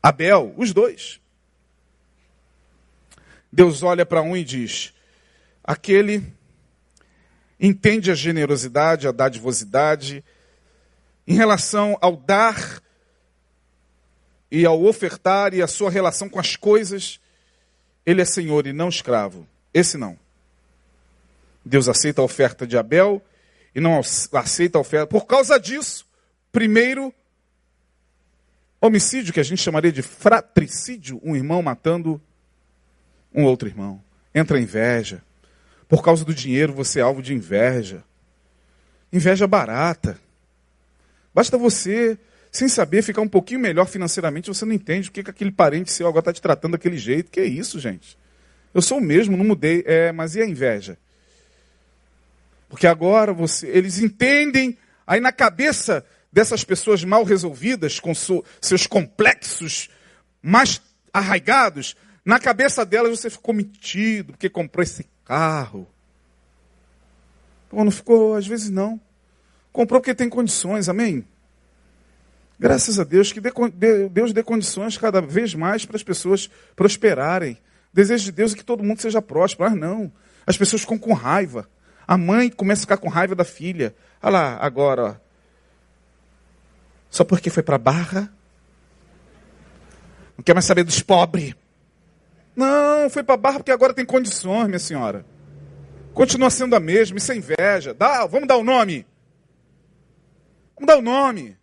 [0.02, 1.20] Abel, os dois.
[3.52, 4.93] Deus olha para um e diz:
[5.64, 6.34] aquele
[7.60, 10.24] entende a generosidade, a dadivosidade,
[11.28, 12.82] em relação ao dar
[14.52, 17.20] e ao ofertar e a sua relação com as coisas,
[18.06, 19.48] ele é senhor e não escravo.
[19.74, 20.18] Esse não.
[21.66, 23.22] Deus aceita a oferta de Abel
[23.74, 23.99] e não
[24.34, 25.07] aceita a oferta.
[25.07, 26.07] Por causa disso,
[26.51, 27.11] primeiro,
[28.80, 32.22] homicídio, que a gente chamaria de fratricídio, um irmão matando
[33.34, 34.01] um outro irmão.
[34.34, 35.24] Entra inveja.
[35.89, 38.03] Por causa do dinheiro, você é alvo de inveja.
[39.11, 40.20] Inveja barata.
[41.34, 42.18] Basta você,
[42.51, 45.91] sem saber, ficar um pouquinho melhor financeiramente, você não entende o que, que aquele parente
[45.91, 47.32] seu agora está te tratando daquele jeito.
[47.32, 48.18] Que é isso, gente?
[48.74, 49.84] Eu sou o mesmo, não mudei.
[49.86, 50.97] É, mas e a inveja?
[52.70, 59.89] Porque agora você, eles entendem, aí na cabeça dessas pessoas mal resolvidas, com seus complexos
[60.41, 60.82] mais
[61.13, 61.95] arraigados,
[62.26, 65.88] na cabeça delas você ficou metido porque comprou esse carro.
[67.70, 68.99] Pô, não ficou, às vezes não.
[69.72, 71.26] Comprou porque tem condições, amém?
[72.57, 73.41] Graças a Deus, que
[74.09, 77.57] Deus dê condições cada vez mais para as pessoas prosperarem.
[77.93, 79.70] Desejo de Deus é que todo mundo seja próspero.
[79.70, 80.11] Mas não.
[80.47, 81.70] As pessoas ficam com raiva.
[82.08, 83.95] A mãe começa a ficar com raiva da filha.
[84.22, 85.16] Olha lá, agora, ó.
[87.10, 88.32] Só porque foi para barra?
[90.38, 91.56] Não quer mais saber dos pobres.
[92.56, 95.26] Não, foi para Barra porque agora tem condições, minha senhora.
[96.14, 97.93] Continua sendo a mesma, isso é inveja.
[97.93, 99.06] Dá, vamos dar o nome.
[100.76, 101.58] Vamos dar o nome.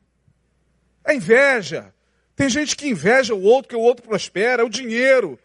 [1.05, 1.95] É inveja.
[2.37, 5.39] Tem gente que inveja o outro, que o outro prospera, é o dinheiro.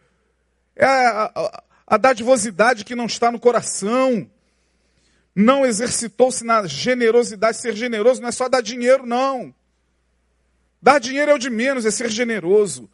[0.75, 4.29] É a, a, a dadivosidade que não está no coração.
[5.39, 7.57] Não exercitou-se na generosidade.
[7.57, 9.53] Ser generoso não é só dar dinheiro, não.
[10.81, 12.89] Dar dinheiro é o de menos, é ser generoso.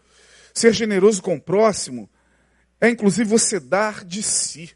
[0.53, 2.09] Ser generoso com o próximo
[2.81, 4.75] é inclusive você dar de si.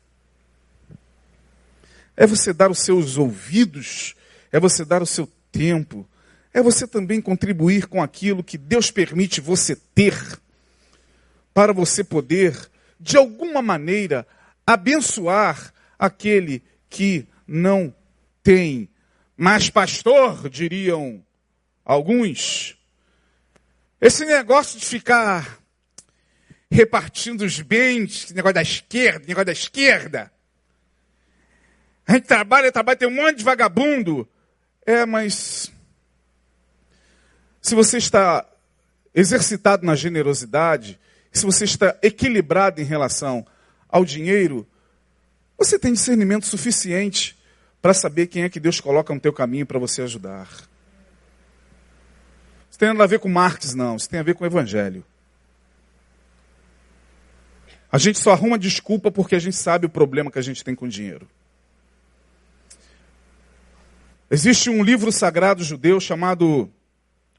[2.15, 4.15] É você dar os seus ouvidos,
[4.49, 6.07] é você dar o seu tempo,
[6.53, 10.39] é você também contribuir com aquilo que Deus permite você ter,
[11.53, 12.57] para você poder,
[12.97, 14.25] de alguma maneira,
[14.65, 17.93] abençoar aquele que não
[18.43, 18.89] tem.
[19.35, 21.23] Mas, pastor, diriam
[21.85, 22.77] alguns,
[24.01, 25.59] esse negócio de ficar
[26.69, 30.31] repartindo os bens, negócio da esquerda, negócio da esquerda.
[32.05, 34.27] A gente trabalha, trabalha, tem um monte de vagabundo.
[34.85, 35.71] É, mas
[37.61, 38.45] se você está
[39.13, 40.99] exercitado na generosidade,
[41.31, 43.45] se você está equilibrado em relação
[43.89, 44.67] ao dinheiro,
[45.57, 47.36] você tem discernimento suficiente
[47.81, 50.47] para saber quem é que Deus coloca no teu caminho para você ajudar.
[52.69, 53.95] Isso tem nada a ver com Marx, não.
[53.95, 55.03] Isso tem a ver com o Evangelho.
[57.91, 60.75] A gente só arruma desculpa porque a gente sabe o problema que a gente tem
[60.75, 61.27] com dinheiro.
[64.29, 66.69] Existe um livro sagrado judeu chamado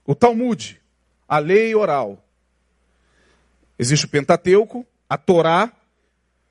[0.07, 0.81] o Talmud,
[1.29, 2.25] a lei oral.
[3.79, 5.71] Existe o Pentateuco, a Torá,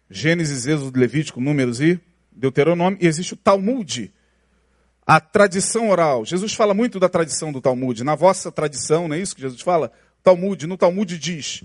[0.09, 1.99] Gênesis, Êxodo, Levítico, Números e
[2.37, 4.13] Deuteronômio, e existe o Talmud,
[5.05, 6.23] a tradição oral.
[6.23, 8.03] Jesus fala muito da tradição do Talmud.
[8.03, 9.91] Na vossa tradição, não é isso que Jesus fala?
[10.23, 11.63] Talmud, no Talmud diz: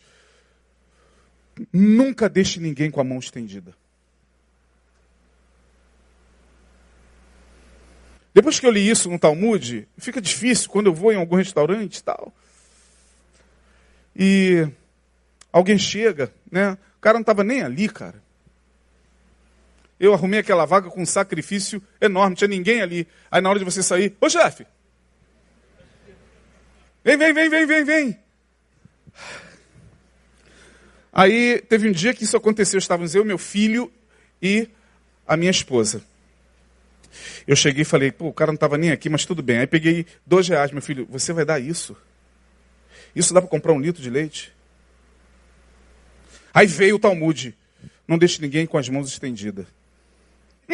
[1.72, 3.74] nunca deixe ninguém com a mão estendida.
[8.32, 11.98] Depois que eu li isso no Talmud, fica difícil quando eu vou em algum restaurante
[11.98, 12.32] e tal.
[14.16, 14.66] E
[15.52, 16.78] alguém chega, né?
[16.96, 18.21] O cara não estava nem ali, cara.
[20.02, 23.06] Eu arrumei aquela vaga com um sacrifício enorme, tinha ninguém ali.
[23.30, 24.66] Aí na hora de você sair, ô chefe!
[27.04, 28.18] Vem, vem, vem, vem, vem, vem.
[31.12, 33.92] Aí teve um dia que isso aconteceu, estávamos eu, meu filho
[34.42, 34.68] e
[35.24, 36.02] a minha esposa.
[37.46, 39.58] Eu cheguei e falei, pô, o cara não estava nem aqui, mas tudo bem.
[39.58, 41.96] Aí peguei dois reais, meu filho, você vai dar isso?
[43.14, 44.52] Isso dá para comprar um litro de leite?
[46.52, 47.56] Aí veio o Talmud.
[48.08, 49.66] Não deixe ninguém com as mãos estendidas.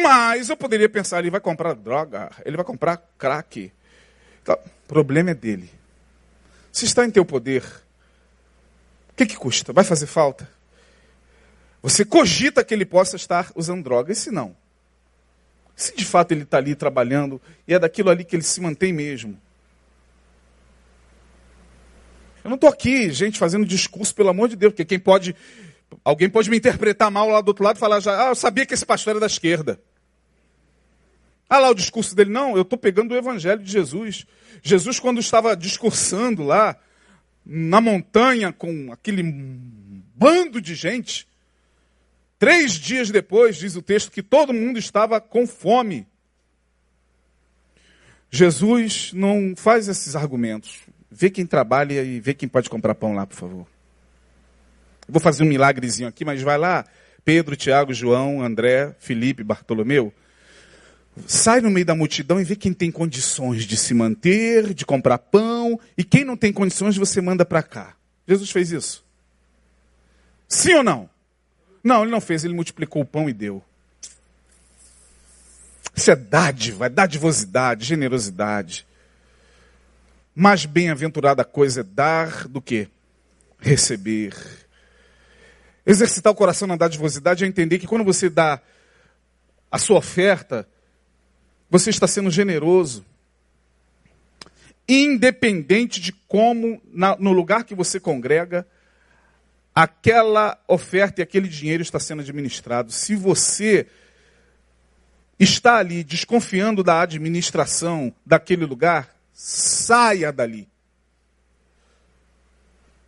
[0.01, 3.71] Mas eu poderia pensar, ele vai comprar droga, ele vai comprar crack.
[4.41, 5.69] Então, o problema é dele.
[6.71, 7.63] Se está em teu poder,
[9.11, 9.73] o que, que custa?
[9.73, 10.49] Vai fazer falta?
[11.81, 14.55] Você cogita que ele possa estar usando droga, e se não?
[15.75, 18.91] Se de fato ele está ali trabalhando e é daquilo ali que ele se mantém
[18.91, 19.39] mesmo.
[22.43, 25.35] Eu não estou aqui, gente, fazendo discurso, pelo amor de Deus, porque quem pode.
[26.03, 28.65] Alguém pode me interpretar mal lá do outro lado e falar já, ah, eu sabia
[28.65, 29.79] que esse pastor era da esquerda.
[31.49, 32.29] Ah lá o discurso dele.
[32.29, 34.25] Não, eu estou pegando o evangelho de Jesus.
[34.61, 36.77] Jesus, quando estava discursando lá,
[37.45, 41.27] na montanha, com aquele bando de gente,
[42.39, 46.07] Três dias depois, diz o texto, que todo mundo estava com fome.
[48.31, 50.79] Jesus não faz esses argumentos.
[51.11, 53.67] Vê quem trabalha e vê quem pode comprar pão lá, por favor.
[55.05, 56.85] Vou fazer um milagrezinho aqui, mas vai lá.
[57.25, 60.13] Pedro, Tiago, João, André, Felipe, Bartolomeu.
[61.27, 65.17] Sai no meio da multidão e vê quem tem condições de se manter, de comprar
[65.17, 67.95] pão, e quem não tem condições você manda para cá.
[68.27, 69.03] Jesus fez isso?
[70.47, 71.09] Sim ou não?
[71.83, 73.63] Não, ele não fez, ele multiplicou o pão e deu.
[75.95, 78.87] Isso é dádiva, é dadivosidade, generosidade.
[80.33, 82.87] Mais bem-aventurada coisa é dar do que
[83.59, 84.33] receber.
[85.85, 88.61] Exercitar o coração na dadivosidade é entender que quando você dá
[89.71, 90.67] a sua oferta,
[91.69, 93.05] você está sendo generoso.
[94.87, 98.67] Independente de como, na, no lugar que você congrega,
[99.73, 102.91] aquela oferta e aquele dinheiro está sendo administrado.
[102.91, 103.87] Se você
[105.39, 110.67] está ali desconfiando da administração daquele lugar, saia dali.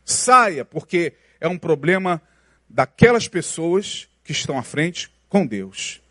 [0.06, 2.22] Saia, porque é um problema
[2.70, 6.02] daquelas pessoas que estão à frente com Deus.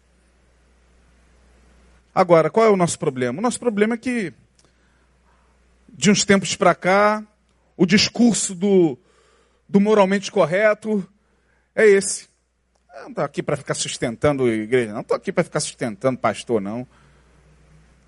[2.15, 3.39] Agora, qual é o nosso problema?
[3.39, 4.32] O nosso problema é que,
[5.89, 7.24] de uns tempos para cá,
[7.77, 8.99] o discurso do,
[9.69, 11.07] do moralmente correto
[11.74, 12.28] é esse.
[12.95, 16.19] Eu não estou aqui para ficar sustentando a igreja, não estou aqui para ficar sustentando
[16.19, 16.87] pastor, não.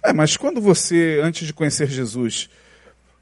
[0.02, 2.50] É, mas quando você, antes de conhecer Jesus,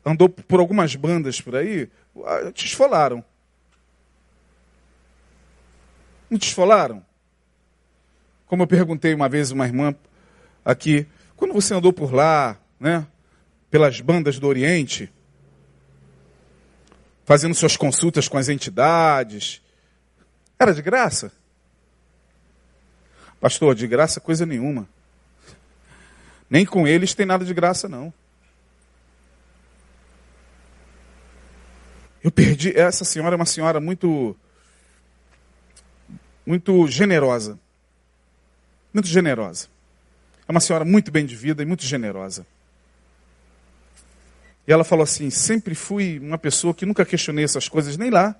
[0.05, 1.90] andou por algumas bandas por aí,
[2.24, 3.23] ah, te esfolaram.
[6.31, 7.05] Não te esfolaram?
[8.47, 9.94] Como eu perguntei uma vez uma irmã
[10.65, 11.07] aqui,
[11.37, 13.07] quando você andou por lá, né,
[13.70, 15.12] pelas bandas do Oriente,
[17.24, 19.62] fazendo suas consultas com as entidades.
[20.59, 21.32] Era de graça?
[23.41, 24.89] Pastor, de graça coisa nenhuma.
[26.51, 28.12] Nem com eles tem nada de graça, não.
[32.23, 32.77] Eu perdi.
[32.77, 34.37] Essa senhora é uma senhora muito.
[36.45, 37.59] Muito generosa.
[38.93, 39.69] Muito generosa.
[40.51, 42.44] É uma senhora muito bem de vida e muito generosa.
[44.66, 48.35] E ela falou assim: sempre fui uma pessoa que nunca questionei essas coisas, nem lá.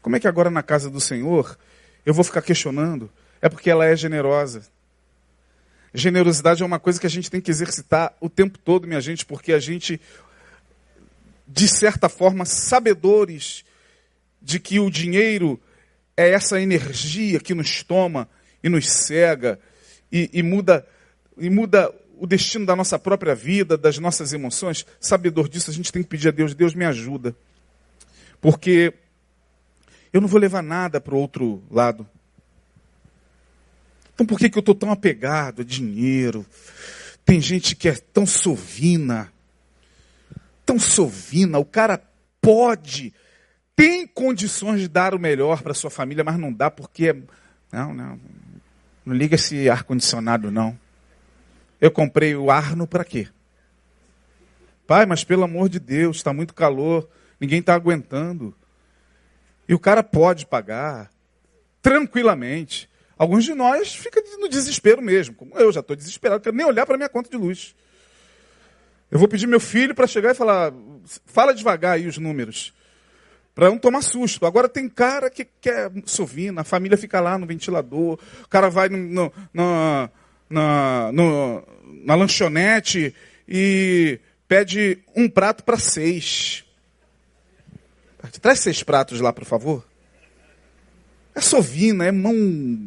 [0.00, 1.58] Como é que agora na casa do Senhor
[2.04, 3.10] eu vou ficar questionando?
[3.42, 4.64] É porque ela é generosa.
[5.92, 9.26] Generosidade é uma coisa que a gente tem que exercitar o tempo todo, minha gente,
[9.26, 10.00] porque a gente
[11.48, 13.64] de certa forma, sabedores
[14.40, 15.60] de que o dinheiro
[16.16, 18.28] é essa energia que nos toma
[18.62, 19.58] e nos cega
[20.12, 20.86] e, e muda
[21.36, 25.92] e muda o destino da nossa própria vida, das nossas emoções, sabedor disso, a gente
[25.92, 27.36] tem que pedir a Deus, Deus me ajuda.
[28.40, 28.94] Porque
[30.12, 32.08] eu não vou levar nada para o outro lado.
[34.14, 36.46] Então por que, que eu estou tão apegado a dinheiro?
[37.24, 39.30] Tem gente que é tão sovina,
[40.64, 42.02] tão sovina, o cara
[42.40, 43.12] pode,
[43.74, 47.14] tem condições de dar o melhor para sua família, mas não dá porque.
[47.70, 48.18] Não, não.
[49.04, 50.78] Não liga esse ar-condicionado, não.
[51.86, 53.28] Eu comprei o Arno para quê?
[54.88, 57.08] Pai, mas pelo amor de Deus, está muito calor,
[57.38, 58.52] ninguém está aguentando.
[59.68, 61.12] E o cara pode pagar
[61.80, 62.90] tranquilamente.
[63.16, 66.84] Alguns de nós ficam no desespero mesmo, como eu já estou desesperado, quero nem olhar
[66.84, 67.76] para minha conta de luz.
[69.08, 70.72] Eu vou pedir meu filho para chegar e falar,
[71.24, 72.74] fala devagar aí os números,
[73.54, 74.44] para não tomar susto.
[74.44, 78.88] Agora tem cara que quer sovina, a família fica lá no ventilador, o cara vai
[78.88, 80.10] no, no, no
[80.48, 83.14] no, na lanchonete
[83.48, 84.18] e
[84.48, 86.64] pede um prato para seis.
[88.40, 89.86] Traz seis pratos lá, por favor.
[91.34, 92.34] É sovina, é mão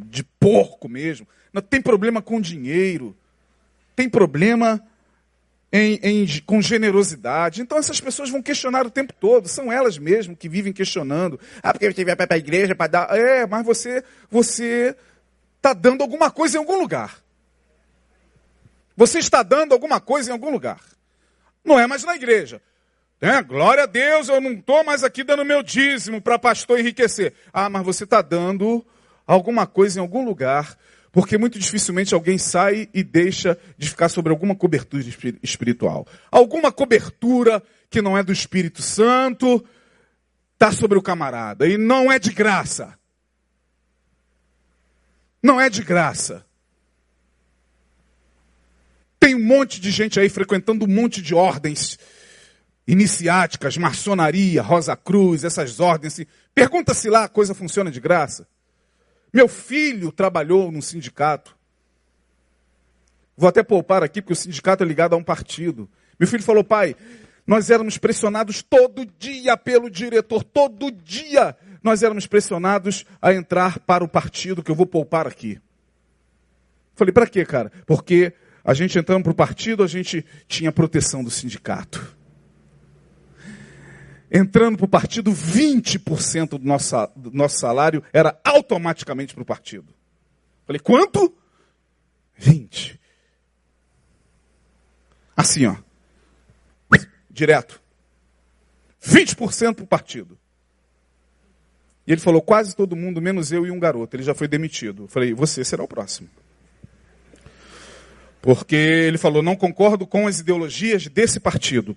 [0.06, 1.28] de porco mesmo.
[1.54, 3.16] Não tem problema com dinheiro.
[3.96, 4.84] Tem problema
[5.72, 7.62] em, em, com generosidade.
[7.62, 9.48] Então essas pessoas vão questionar o tempo todo.
[9.48, 11.40] São elas mesmas que vivem questionando.
[11.62, 13.18] Ah, porque você vai para a igreja para dar.
[13.18, 14.96] É, mas você você
[15.58, 17.22] está dando alguma coisa em algum lugar.
[19.00, 20.82] Você está dando alguma coisa em algum lugar.
[21.64, 22.62] Não é mais na igreja.
[23.22, 27.34] É, glória a Deus, eu não estou mais aqui dando meu dízimo para pastor enriquecer.
[27.54, 28.86] Ah, mas você está dando
[29.26, 30.78] alguma coisa em algum lugar,
[31.14, 35.02] porque muito dificilmente alguém sai e deixa de ficar sobre alguma cobertura
[35.42, 36.06] espiritual.
[36.30, 39.66] Alguma cobertura que não é do Espírito Santo
[40.56, 41.66] está sobre o camarada.
[41.66, 43.00] E não é de graça.
[45.42, 46.46] Não é de graça.
[49.20, 52.00] Tem um monte de gente aí frequentando um monte de ordens
[52.88, 56.14] iniciáticas, maçonaria, Rosa Cruz, essas ordens.
[56.14, 56.26] Assim.
[56.56, 58.48] Pergunta se lá a coisa funciona de graça.
[59.32, 61.56] Meu filho trabalhou num sindicato.
[63.38, 65.90] Vou até poupar aqui, porque o sindicato é ligado a um partido.
[66.20, 66.96] Meu filho falou, pai,
[67.46, 74.04] nós éramos pressionados todo dia pelo diretor, todo dia nós éramos pressionados a entrar para
[74.04, 75.60] o partido que eu vou poupar aqui.
[76.96, 77.72] Falei, para quê, cara?
[77.86, 78.34] Porque
[78.64, 82.18] a gente entrando para o partido, a gente tinha proteção do sindicato.
[84.32, 89.94] Entrando para o partido, 20% do nosso, do nosso salário era automaticamente para o partido.
[90.66, 91.36] Falei, quanto?
[92.38, 93.00] 20.
[95.36, 95.76] Assim, ó.
[97.30, 97.82] Direto.
[99.02, 100.38] 20% para o partido.
[102.06, 104.16] E ele falou, quase todo mundo, menos eu e um garoto.
[104.16, 105.08] Ele já foi demitido.
[105.08, 106.30] Falei, você será o próximo.
[108.42, 111.96] Porque ele falou: não concordo com as ideologias desse partido.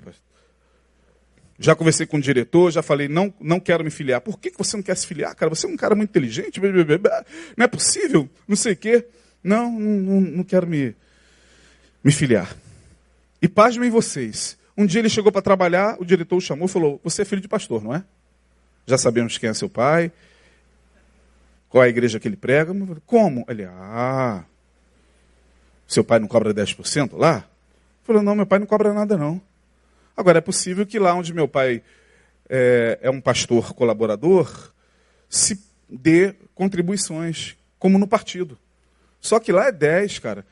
[1.58, 4.20] Já conversei com o diretor, já falei: não, não quero me filiar.
[4.20, 5.50] Por que você não quer se filiar, cara?
[5.50, 6.60] Você é um cara muito inteligente,
[7.56, 9.06] não é possível, não sei o quê.
[9.42, 10.94] Não, não, não quero me,
[12.02, 12.56] me filiar.
[13.40, 14.56] E pasmem vocês.
[14.76, 17.42] Um dia ele chegou para trabalhar, o diretor o chamou e falou: Você é filho
[17.42, 18.04] de pastor, não é?
[18.86, 20.10] Já sabemos quem é seu pai,
[21.68, 22.72] qual é a igreja que ele prega.
[23.06, 23.44] Como?
[23.48, 24.44] Ele, ah,
[25.92, 27.44] seu pai não cobra 10% lá?
[28.02, 29.40] Falou, não, meu pai não cobra nada não.
[30.16, 31.82] Agora, é possível que lá onde meu pai
[32.48, 34.72] é, é um pastor colaborador,
[35.28, 38.58] se dê contribuições, como no partido.
[39.20, 40.46] Só que lá é 10, cara.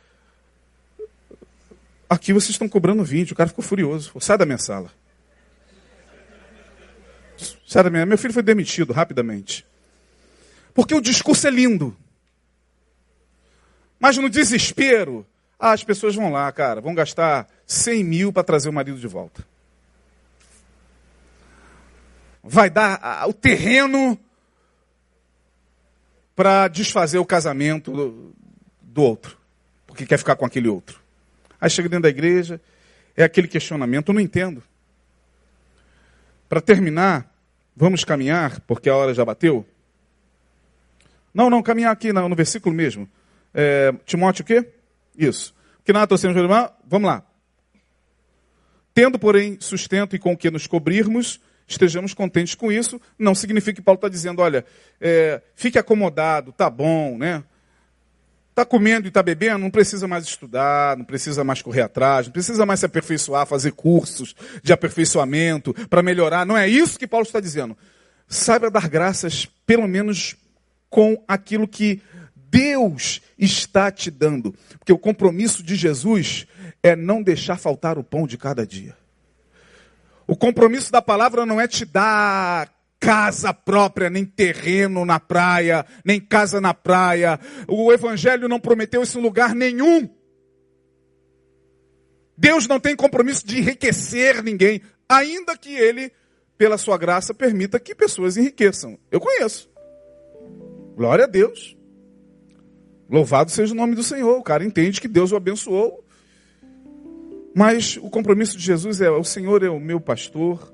[2.08, 3.32] Aqui vocês estão cobrando 20.
[3.32, 4.12] O cara ficou furioso.
[4.20, 4.90] Sai da minha sala.
[7.66, 8.06] Sai da minha...
[8.06, 9.64] Meu filho foi demitido rapidamente.
[10.74, 11.96] Porque o discurso é lindo.
[13.98, 15.26] Mas no desespero,
[15.60, 19.06] ah, as pessoas vão lá, cara, vão gastar 100 mil para trazer o marido de
[19.06, 19.46] volta.
[22.42, 24.18] Vai dar ah, o terreno
[26.34, 28.34] para desfazer o casamento do,
[28.80, 29.36] do outro,
[29.86, 30.98] porque quer ficar com aquele outro.
[31.60, 32.58] Aí chega dentro da igreja,
[33.14, 34.62] é aquele questionamento, eu não entendo.
[36.48, 37.30] Para terminar,
[37.76, 39.66] vamos caminhar, porque a hora já bateu?
[41.34, 43.06] Não, não, caminhar aqui no, versículo mesmo.
[43.52, 44.79] É, Timóteo o quê?
[45.20, 45.54] Isso.
[45.84, 47.22] Que nada torcemos irmã, vamos lá.
[48.94, 53.76] Tendo, porém, sustento e com o que nos cobrirmos, estejamos contentes com isso, não significa
[53.76, 54.64] que Paulo está dizendo, olha,
[55.00, 57.44] é, fique acomodado, tá bom, né?
[58.48, 62.32] Está comendo e está bebendo, não precisa mais estudar, não precisa mais correr atrás, não
[62.32, 66.44] precisa mais se aperfeiçoar, fazer cursos de aperfeiçoamento para melhorar.
[66.44, 67.76] Não é isso que Paulo está dizendo.
[68.26, 70.36] Saiba dar graças, pelo menos
[70.90, 72.02] com aquilo que
[72.50, 74.52] Deus está te dando.
[74.78, 76.46] Porque o compromisso de Jesus
[76.82, 78.96] é não deixar faltar o pão de cada dia.
[80.26, 86.20] O compromisso da palavra não é te dar casa própria, nem terreno na praia, nem
[86.20, 87.38] casa na praia.
[87.66, 90.08] O Evangelho não prometeu isso em lugar nenhum.
[92.36, 96.12] Deus não tem compromisso de enriquecer ninguém, ainda que Ele,
[96.56, 98.98] pela sua graça, permita que pessoas enriqueçam.
[99.10, 99.70] Eu conheço.
[100.96, 101.79] Glória a Deus.
[103.10, 104.38] Louvado seja o nome do Senhor.
[104.38, 106.04] O cara entende que Deus o abençoou.
[107.54, 110.72] Mas o compromisso de Jesus é: o Senhor é o meu pastor,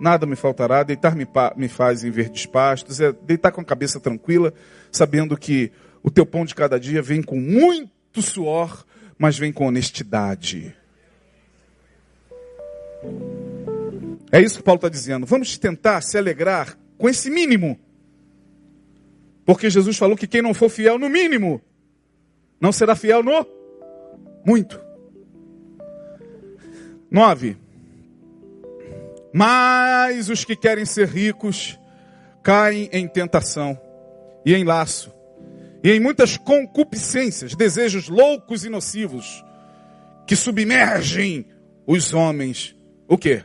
[0.00, 4.52] nada me faltará, deitar-me me faz em verdes pastos, é deitar com a cabeça tranquila,
[4.90, 5.70] sabendo que
[6.02, 8.84] o teu pão de cada dia vem com muito suor,
[9.16, 10.74] mas vem com honestidade.
[14.32, 15.24] É isso que Paulo está dizendo.
[15.24, 17.78] Vamos tentar se alegrar com esse mínimo.
[19.46, 21.62] Porque Jesus falou que quem não for fiel no mínimo,
[22.60, 23.46] não será fiel no
[24.44, 24.78] muito.
[27.10, 27.56] Nove.
[29.32, 31.78] Mas os que querem ser ricos
[32.42, 33.80] caem em tentação
[34.44, 35.16] e em laço
[35.86, 39.44] e em muitas concupiscências, desejos loucos e nocivos
[40.26, 41.46] que submergem
[41.86, 42.74] os homens.
[43.06, 43.44] O quê?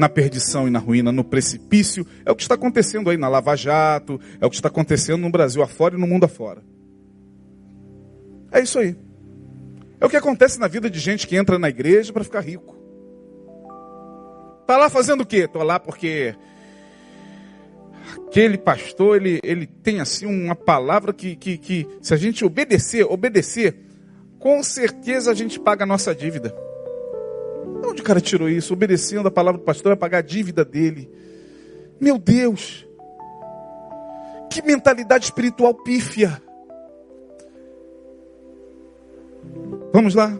[0.00, 2.06] Na perdição e na ruína, no precipício.
[2.24, 5.30] É o que está acontecendo aí na Lava Jato, é o que está acontecendo no
[5.30, 6.62] Brasil afora e no mundo afora.
[8.50, 8.96] É isso aí.
[10.00, 12.74] É o que acontece na vida de gente que entra na igreja para ficar rico.
[14.66, 15.46] Tá lá fazendo o quê?
[15.46, 16.34] Tô lá porque
[18.26, 23.04] aquele pastor, ele, ele tem assim uma palavra que, que, que se a gente obedecer,
[23.04, 23.76] obedecer,
[24.38, 26.69] com certeza a gente paga a nossa dívida.
[27.84, 28.72] Onde o cara tirou isso?
[28.72, 31.10] Obedecendo a palavra do pastor, vai pagar a dívida dele.
[32.00, 32.86] Meu Deus!
[34.50, 36.42] Que mentalidade espiritual pífia.
[39.92, 40.38] Vamos lá.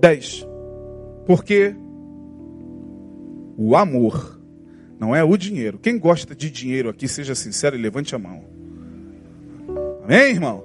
[0.00, 0.46] 10.
[1.26, 1.74] Porque
[3.56, 4.40] o amor
[4.98, 5.78] não é o dinheiro.
[5.78, 8.44] Quem gosta de dinheiro aqui, seja sincero e levante a mão.
[10.04, 10.64] Amém, irmão?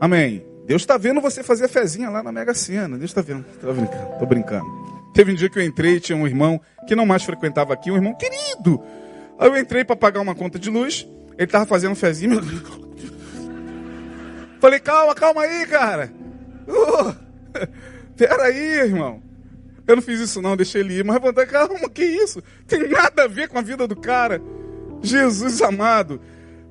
[0.00, 0.44] Amém.
[0.66, 2.96] Deus está vendo você fazer a fezinha lá na Mega Sena.
[2.96, 3.44] Deus está vendo.
[3.52, 4.66] Estou brincando, estou brincando.
[5.12, 7.96] Teve um dia que eu entrei, tinha um irmão que não mais frequentava aqui, um
[7.96, 8.82] irmão querido.
[9.38, 12.40] Aí eu entrei para pagar uma conta de luz, ele estava fazendo fezinha.
[14.60, 16.10] Falei, calma, calma aí, cara.
[16.66, 17.14] Uh,
[18.16, 19.22] pera aí, irmão.
[19.86, 21.04] Eu não fiz isso não, deixei ele ir.
[21.04, 22.42] Mas falei, calma, que isso?
[22.66, 24.40] Tem nada a ver com a vida do cara.
[25.02, 26.20] Jesus amado.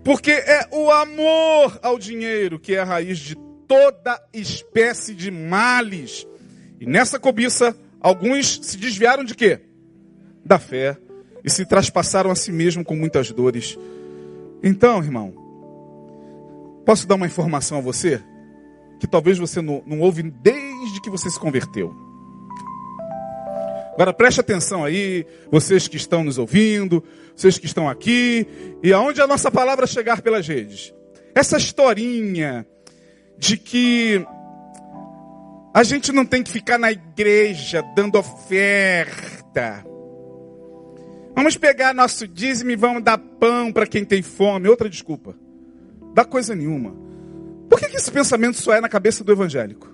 [0.04, 3.38] Porque é o amor ao dinheiro que é a raiz de
[3.74, 6.28] toda espécie de males.
[6.80, 9.62] E nessa cobiça, alguns se desviaram de quê?
[10.46, 10.98] Da fé.
[11.44, 13.78] E se traspassaram a si mesmo com muitas dores.
[14.62, 15.34] Então, irmão,
[16.86, 18.22] posso dar uma informação a você?
[19.00, 21.94] Que talvez você não, não ouve desde que você se converteu.
[23.94, 27.04] Agora preste atenção aí, vocês que estão nos ouvindo,
[27.36, 28.48] vocês que estão aqui,
[28.82, 30.94] e aonde a nossa palavra chegar pelas redes.
[31.36, 32.66] Essa historinha
[33.44, 34.26] de que
[35.74, 39.84] a gente não tem que ficar na igreja dando oferta.
[41.36, 44.70] Vamos pegar nosso dízimo e vamos dar pão para quem tem fome.
[44.70, 45.36] Outra desculpa.
[46.14, 46.96] Dá coisa nenhuma.
[47.70, 49.94] Por que, que esse pensamento só é na cabeça do evangélico?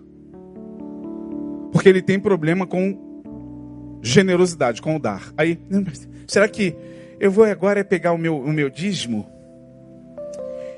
[1.72, 5.34] Porque ele tem problema com generosidade, com o dar.
[5.36, 5.60] Aí,
[6.28, 6.76] será que
[7.20, 9.39] eu vou agora pegar o meu, o meu dízimo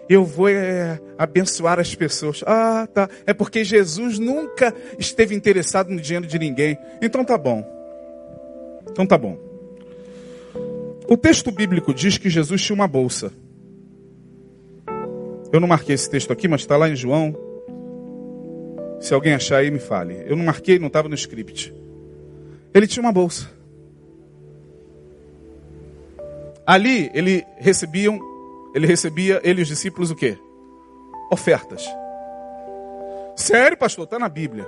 [0.10, 2.44] eu vou é, abençoar as pessoas.
[2.46, 3.10] Ah, tá.
[3.26, 6.78] É porque Jesus nunca esteve interessado no dinheiro de ninguém.
[7.02, 7.66] Então tá bom.
[8.90, 9.38] Então tá bom.
[11.08, 13.32] O texto bíblico diz que Jesus tinha uma bolsa.
[15.52, 17.36] Eu não marquei esse texto aqui, mas está lá em João.
[19.00, 20.24] Se alguém achar aí, me fale.
[20.26, 21.74] Eu não marquei, não estava no script.
[22.74, 23.50] Ele tinha uma bolsa.
[26.66, 28.31] Ali ele recebia um
[28.74, 30.38] ele recebia, ele e os discípulos, o quê?
[31.32, 31.86] Ofertas.
[33.36, 34.06] Sério, pastor?
[34.06, 34.68] Está na Bíblia.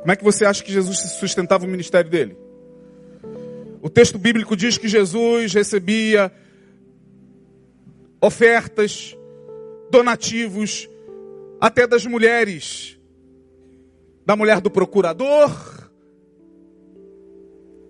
[0.00, 2.36] Como é que você acha que Jesus sustentava o ministério dele?
[3.82, 6.32] O texto bíblico diz que Jesus recebia
[8.20, 9.16] ofertas,
[9.90, 10.88] donativos,
[11.60, 12.98] até das mulheres.
[14.24, 15.50] Da mulher do procurador,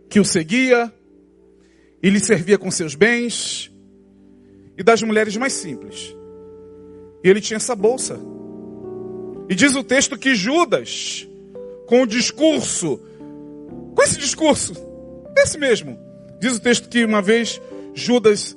[0.08, 0.92] que o seguia
[2.02, 3.73] e lhe servia com seus bens
[4.76, 6.14] e das mulheres mais simples,
[7.22, 8.20] E ele tinha essa bolsa.
[9.48, 11.26] E diz o texto que Judas,
[11.86, 13.00] com o discurso,
[13.94, 14.74] com esse discurso,
[15.36, 15.98] esse mesmo,
[16.40, 17.60] diz o texto que uma vez
[17.94, 18.56] Judas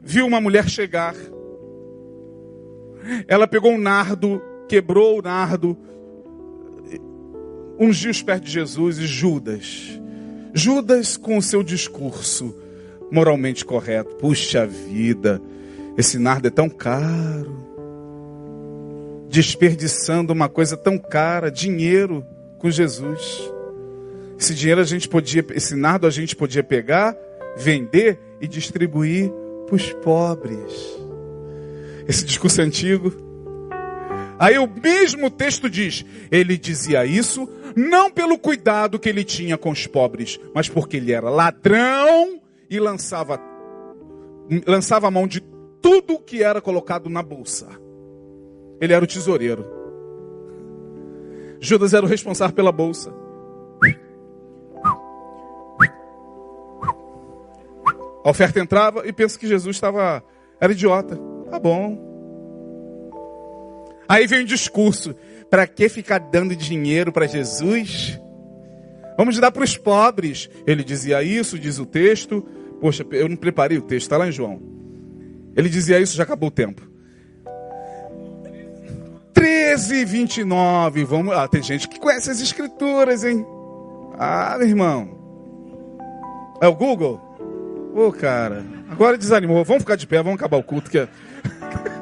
[0.00, 1.14] viu uma mulher chegar.
[3.28, 5.76] Ela pegou um nardo, quebrou o nardo,
[7.78, 10.00] ungiu os pés de Jesus e Judas.
[10.52, 12.63] Judas com o seu discurso
[13.10, 14.16] moralmente correto.
[14.16, 15.40] Puxa vida,
[15.96, 17.64] esse nardo é tão caro.
[19.28, 22.24] Desperdiçando uma coisa tão cara, dinheiro
[22.58, 23.50] com Jesus.
[24.38, 27.16] Esse dinheiro a gente podia, esse nardo a gente podia pegar,
[27.56, 29.30] vender e distribuir
[29.66, 30.72] para os pobres.
[32.06, 33.12] Esse discurso é antigo.
[34.38, 39.70] Aí o mesmo texto diz: ele dizia isso não pelo cuidado que ele tinha com
[39.70, 42.40] os pobres, mas porque ele era ladrão
[42.70, 43.40] e lançava,
[44.66, 45.40] lançava a mão de
[45.80, 47.68] tudo que era colocado na bolsa.
[48.80, 49.66] Ele era o tesoureiro.
[51.60, 53.12] Judas era o responsável pela bolsa.
[58.24, 60.24] A oferta entrava e pensa que Jesus estava.
[60.58, 61.18] Era idiota.
[61.50, 61.98] Tá bom.
[64.08, 65.14] Aí vem o discurso.
[65.50, 68.18] Para que ficar dando dinheiro para Jesus?
[69.16, 70.48] Vamos dar para os pobres.
[70.66, 72.46] Ele dizia isso, diz o texto.
[72.80, 74.60] Poxa, eu não preparei o texto, está lá em João.
[75.56, 76.82] Ele dizia isso, já acabou o tempo.
[79.32, 81.04] 13 29.
[81.04, 83.44] Vamos, ah, tem gente que conhece as escrituras, hein?
[84.18, 85.14] Ah, meu irmão.
[86.60, 87.20] É o Google?
[87.94, 89.64] Ô, oh, cara, agora desanimou.
[89.64, 90.90] Vamos ficar de pé, vamos acabar o culto.
[90.90, 91.08] Que é...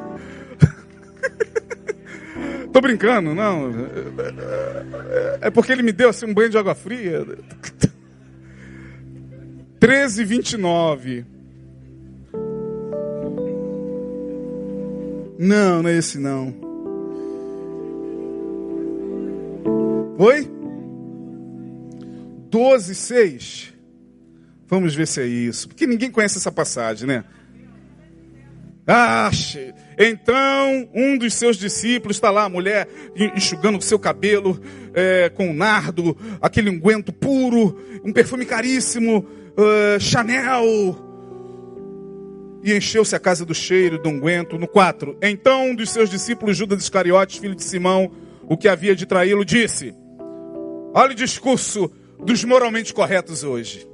[2.72, 3.70] Tô brincando, não.
[5.40, 7.26] É porque ele me deu assim um banho de água fria.
[9.78, 11.26] 13, 29.
[15.38, 16.54] Não, não é esse não.
[20.18, 20.48] Oi?
[22.48, 23.74] 12, 6.
[24.68, 25.68] Vamos ver se é isso.
[25.68, 27.24] Porque ninguém conhece essa passagem, né?
[28.86, 29.72] Ache.
[29.98, 32.88] Então, um dos seus discípulos está lá, a mulher
[33.36, 34.60] enxugando o seu cabelo
[34.92, 39.26] é, com nardo, aquele unguento puro, um perfume caríssimo,
[39.56, 40.96] uh, Chanel.
[42.64, 44.58] E encheu-se a casa do cheiro do unguento.
[44.58, 45.16] No 4.
[45.22, 48.10] Então, um dos seus discípulos, Judas Iscariotes, filho de Simão,
[48.42, 49.94] o que havia de traí-lo, disse:
[50.94, 51.90] Olha o discurso
[52.24, 53.86] dos moralmente corretos hoje.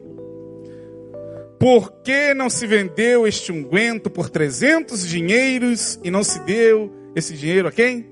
[1.58, 7.34] Por que não se vendeu este unguento por 300 dinheiros e não se deu esse
[7.34, 8.06] dinheiro a quem?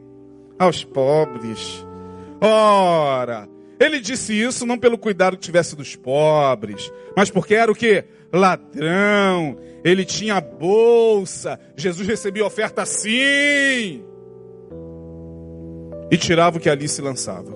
[0.58, 1.86] Aos pobres.
[2.40, 3.48] Ora,
[3.78, 8.04] ele disse isso não pelo cuidado que tivesse dos pobres, mas porque era o que?
[8.32, 9.58] Ladrão.
[9.84, 11.60] Ele tinha bolsa.
[11.76, 14.04] Jesus recebia oferta assim.
[16.10, 17.54] E tirava o que ali se lançava.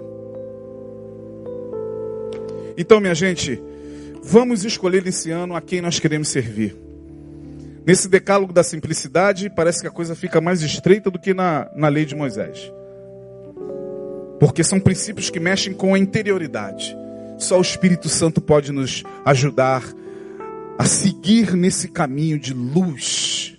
[2.77, 3.63] Então, minha gente,
[4.23, 6.77] Vamos escolher esse ano a quem nós queremos servir.
[7.87, 11.89] Nesse decálogo da simplicidade, parece que a coisa fica mais estreita do que na, na
[11.89, 12.71] lei de Moisés.
[14.39, 16.97] Porque são princípios que mexem com a interioridade.
[17.39, 19.83] Só o Espírito Santo pode nos ajudar
[20.79, 23.57] a seguir nesse caminho de luz.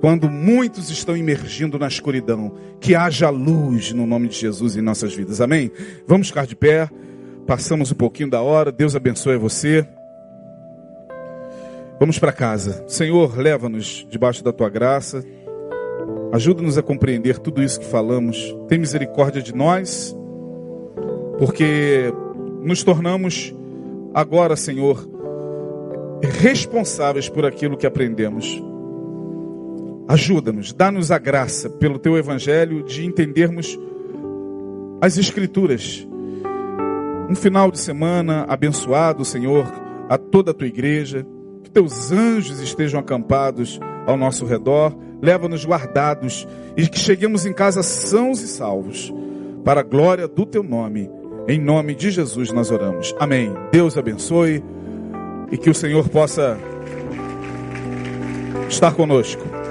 [0.00, 5.14] Quando muitos estão emergindo na escuridão, que haja luz no nome de Jesus em nossas
[5.14, 5.40] vidas.
[5.40, 5.70] Amém?
[6.06, 6.88] Vamos ficar de pé.
[7.46, 8.70] Passamos um pouquinho da hora.
[8.70, 9.86] Deus abençoe você.
[11.98, 12.84] Vamos para casa.
[12.88, 15.24] Senhor, leva-nos debaixo da tua graça.
[16.32, 18.56] Ajuda-nos a compreender tudo isso que falamos.
[18.68, 20.16] Tem misericórdia de nós,
[21.38, 22.12] porque
[22.62, 23.54] nos tornamos
[24.14, 25.08] agora, Senhor,
[26.22, 28.62] responsáveis por aquilo que aprendemos.
[30.08, 33.78] Ajuda-nos, dá-nos a graça, pelo teu evangelho, de entendermos
[35.00, 36.06] as Escrituras
[37.32, 39.64] um final de semana abençoado, Senhor,
[40.06, 41.26] a toda a tua igreja.
[41.64, 44.94] Que teus anjos estejam acampados ao nosso redor.
[45.22, 46.46] Leva-nos guardados
[46.76, 49.10] e que cheguemos em casa sãos e salvos.
[49.64, 51.08] Para a glória do teu nome.
[51.48, 53.14] Em nome de Jesus nós oramos.
[53.18, 53.50] Amém.
[53.72, 54.62] Deus abençoe
[55.50, 56.58] e que o Senhor possa
[58.68, 59.61] estar conosco.